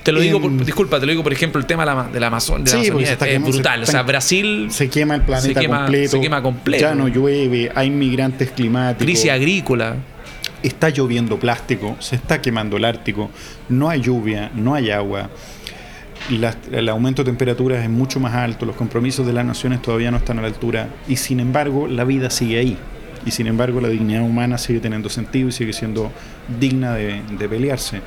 Te 0.04 0.12
lo 0.12 0.20
digo, 0.20 0.40
por- 0.40 0.52
Em, 0.52 0.60
disculpa, 0.64 1.00
te 1.00 1.06
lo 1.08 1.12
digo 1.14 1.24
por 1.24 1.34
ejemplo, 1.34 1.60
el 1.60 1.66
tema 1.66 1.84
de 1.86 1.96
la, 1.96 2.04
de 2.04 2.20
la 2.20 2.28
Amazon- 2.28 2.64
de 2.64 2.70
la 2.72 2.78
Sí, 2.82 2.88
Amazonía 2.90 3.12
es 3.14 3.18
quemando- 3.18 3.48
se 3.48 3.52
brutal. 3.54 3.84
O 3.84 3.86
sea, 3.88 4.04
Brasil, 4.04 4.68
Se 4.70 4.90
quema 4.90 5.16
el 5.16 5.22
planeta 5.22 5.60
Se 5.62 5.66
quema- 5.68 5.78
completo. 5.78 6.12
se 6.12 6.22
quema 6.22 6.42
completo. 6.44 6.82
Ya 6.84 6.94
no 6.94 7.08
llueve, 7.08 7.72
hay 7.74 7.90
migrantes 7.90 8.52
climáticos. 8.52 9.04
crisis 9.06 9.32
agrícola. 9.32 9.96
Está 10.68 10.90
lloviendo 10.90 11.40
plástico, 11.40 11.96
se 12.00 12.16
está 12.16 12.42
quemando 12.42 12.78
el 12.78 12.86
Ártico, 12.86 13.30
no 13.70 13.90
hay 13.90 14.02
lluvia, 14.02 14.52
no 14.54 14.74
hay 14.74 14.92
agua, 14.92 15.30
el 16.72 16.90
aumento 16.90 17.24
de 17.24 17.32
temperaturas 17.32 17.84
es 17.84 17.90
mucho 17.90 18.20
más 18.20 18.34
alto, 18.34 18.66
los 18.66 18.76
compromisos 18.76 19.28
de 19.28 19.34
las 19.34 19.46
naciones 19.46 19.82
todavía 19.82 20.10
no 20.12 20.18
están 20.18 20.40
a 20.40 20.42
la 20.42 20.48
altura 20.48 20.90
y 21.08 21.18
sin 21.18 21.40
embargo 21.40 21.88
la 21.88 22.04
vida 22.04 22.30
sigue 22.30 22.58
ahí. 22.58 22.78
Y 23.26 23.32
sin 23.32 23.48
embargo 23.48 23.82
la 23.82 23.88
dignidad 23.88 24.22
humana 24.22 24.58
sigue 24.58 24.80
teniendo 24.80 25.10
sentido 25.10 25.50
y 25.50 25.52
sigue 25.52 25.74
siendo 25.74 26.12
digna 26.60 26.94
de, 26.94 27.22
de 27.40 27.50
pelearse. 27.50 28.02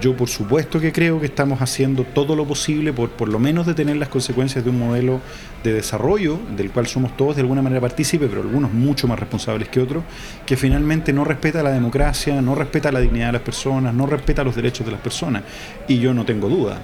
Yo 0.00 0.16
por 0.16 0.28
supuesto 0.28 0.80
que 0.80 0.92
creo 0.92 1.20
que 1.20 1.26
estamos 1.26 1.60
haciendo 1.60 2.04
todo 2.04 2.34
lo 2.34 2.46
posible 2.46 2.92
por 2.92 3.10
por 3.10 3.28
lo 3.28 3.38
menos 3.38 3.66
detener 3.66 3.96
las 3.96 4.08
consecuencias 4.08 4.64
de 4.64 4.70
un 4.70 4.78
modelo 4.78 5.20
de 5.62 5.72
desarrollo 5.72 6.40
del 6.56 6.70
cual 6.70 6.86
somos 6.86 7.16
todos 7.16 7.36
de 7.36 7.42
alguna 7.42 7.62
manera 7.62 7.80
partícipes, 7.80 8.28
pero 8.28 8.42
algunos 8.42 8.72
mucho 8.72 9.06
más 9.06 9.18
responsables 9.18 9.68
que 9.68 9.80
otros, 9.80 10.02
que 10.46 10.56
finalmente 10.56 11.12
no 11.12 11.24
respeta 11.24 11.62
la 11.62 11.70
democracia, 11.70 12.40
no 12.42 12.54
respeta 12.54 12.90
la 12.90 13.00
dignidad 13.00 13.26
de 13.26 13.32
las 13.32 13.42
personas, 13.42 13.94
no 13.94 14.06
respeta 14.06 14.42
los 14.42 14.56
derechos 14.56 14.86
de 14.86 14.92
las 14.92 15.00
personas. 15.00 15.42
Y 15.88 15.98
yo 15.98 16.14
no 16.14 16.24
tengo 16.24 16.48
duda, 16.48 16.80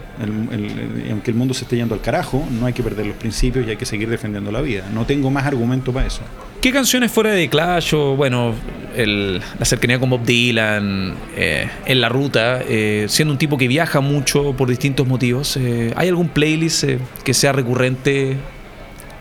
aunque 1.11 1.31
el 1.31 1.37
mundo 1.37 1.55
se 1.55 1.65
esté 1.65 1.77
yendo 1.77 1.95
al 1.95 2.01
carajo, 2.01 2.47
no 2.61 2.67
hay 2.67 2.73
que 2.73 2.83
perder 2.83 3.07
los 3.07 3.17
principios 3.17 3.67
y 3.67 3.71
hay 3.71 3.77
que 3.77 3.87
seguir 3.87 4.09
defendiendo 4.09 4.53
la 4.53 4.61
vida. 4.61 4.85
No 4.93 5.07
tengo 5.07 5.31
más 5.31 5.47
argumento 5.47 5.93
para 5.93 6.07
eso. 6.07 6.23
¿Qué 6.61 6.73
canciones 6.73 7.13
fuera 7.13 7.31
de 7.31 7.49
Clash 7.49 7.95
o, 7.95 8.17
bueno, 8.17 8.53
la 8.97 9.65
cercanía 9.65 10.01
con 10.01 10.11
Bob 10.11 10.25
Dylan, 10.25 11.15
eh, 11.37 11.69
en 11.87 12.01
la 12.01 12.09
ruta, 12.09 12.61
eh, 12.67 12.98
siendo 13.09 13.33
un 13.33 13.39
tipo 13.39 13.57
que 13.57 13.69
viaja 13.69 14.01
mucho 14.01 14.55
por 14.55 14.69
distintos 14.69 15.07
motivos, 15.07 15.57
eh, 15.57 15.93
¿hay 15.97 16.09
algún 16.09 16.29
playlist 16.29 16.85
que 17.23 17.35
sea 17.35 17.53
recurrente, 17.53 18.37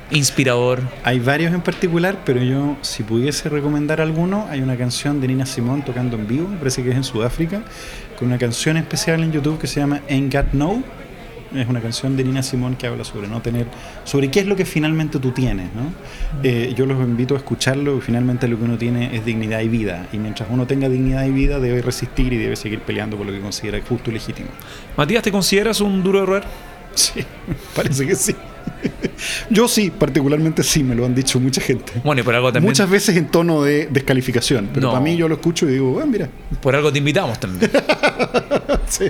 inspirador? 0.09 0.81
Hay 1.03 1.19
varios 1.19 1.53
en 1.53 1.61
particular, 1.61 2.19
pero 2.25 2.41
yo, 2.41 2.77
si 2.81 3.03
pudiese 3.03 3.49
recomendar 3.49 4.01
alguno, 4.01 4.47
hay 4.49 4.61
una 4.61 4.77
canción 4.77 5.21
de 5.21 5.27
Nina 5.27 5.45
Simone 5.45 5.83
tocando 5.85 6.17
en 6.17 6.27
vivo, 6.27 6.47
me 6.47 6.57
parece 6.57 6.83
que 6.83 6.89
es 6.89 6.95
en 6.95 7.03
Sudáfrica, 7.03 7.61
con 8.17 8.29
una 8.29 8.37
canción 8.37 8.77
especial 8.77 9.21
en 9.23 9.31
YouTube 9.31 9.59
que 9.59 9.67
se 9.67 9.79
llama 9.79 10.01
Ain't 10.09 10.33
Got 10.33 10.53
No 10.53 10.83
es 11.55 11.67
una 11.67 11.81
canción 11.81 12.17
de 12.17 12.23
Nina 12.23 12.43
Simón 12.43 12.75
que 12.75 12.87
habla 12.87 13.03
sobre 13.03 13.27
no 13.27 13.41
tener, 13.41 13.67
sobre 14.03 14.29
qué 14.29 14.41
es 14.41 14.45
lo 14.45 14.55
que 14.55 14.65
finalmente 14.65 15.19
tú 15.19 15.31
tienes. 15.31 15.69
¿no? 15.73 15.93
Eh, 16.43 16.73
yo 16.75 16.85
los 16.85 16.99
invito 16.99 17.35
a 17.35 17.37
escucharlo, 17.37 17.99
finalmente 18.01 18.47
lo 18.47 18.57
que 18.57 18.63
uno 18.63 18.77
tiene 18.77 19.15
es 19.15 19.25
dignidad 19.25 19.61
y 19.61 19.67
vida. 19.67 20.07
Y 20.11 20.17
mientras 20.17 20.49
uno 20.51 20.67
tenga 20.67 20.89
dignidad 20.89 21.25
y 21.25 21.31
vida, 21.31 21.59
debe 21.59 21.81
resistir 21.81 22.33
y 22.33 22.37
debe 22.37 22.55
seguir 22.55 22.81
peleando 22.81 23.17
por 23.17 23.25
lo 23.25 23.31
que 23.31 23.39
considera 23.39 23.79
justo 23.87 24.09
y 24.09 24.13
legítimo. 24.13 24.49
Matías, 24.95 25.23
¿te 25.23 25.31
consideras 25.31 25.81
un 25.81 26.03
duro 26.03 26.21
de 26.21 26.25
roer? 26.25 26.43
Sí, 26.93 27.23
parece 27.75 28.05
que 28.05 28.15
sí. 28.15 28.35
Yo 29.49 29.67
sí, 29.67 29.91
particularmente 29.91 30.63
sí, 30.63 30.83
me 30.83 30.95
lo 30.95 31.05
han 31.05 31.15
dicho 31.15 31.39
mucha 31.39 31.61
gente. 31.61 31.93
Bueno, 32.03 32.21
y 32.21 32.23
por 32.23 32.35
algo 32.35 32.51
también. 32.51 32.69
Muchas 32.69 32.89
veces 32.89 33.15
en 33.17 33.27
tono 33.27 33.63
de 33.63 33.87
descalificación, 33.87 34.69
pero 34.73 34.89
para 34.89 35.01
mí 35.01 35.15
yo 35.15 35.27
lo 35.27 35.35
escucho 35.35 35.67
y 35.67 35.73
digo, 35.73 35.99
ah, 36.01 36.05
mira. 36.05 36.29
Por 36.61 36.75
algo 36.75 36.91
te 36.91 36.99
invitamos 36.99 37.39
también. 37.39 37.71
sí. 38.87 39.09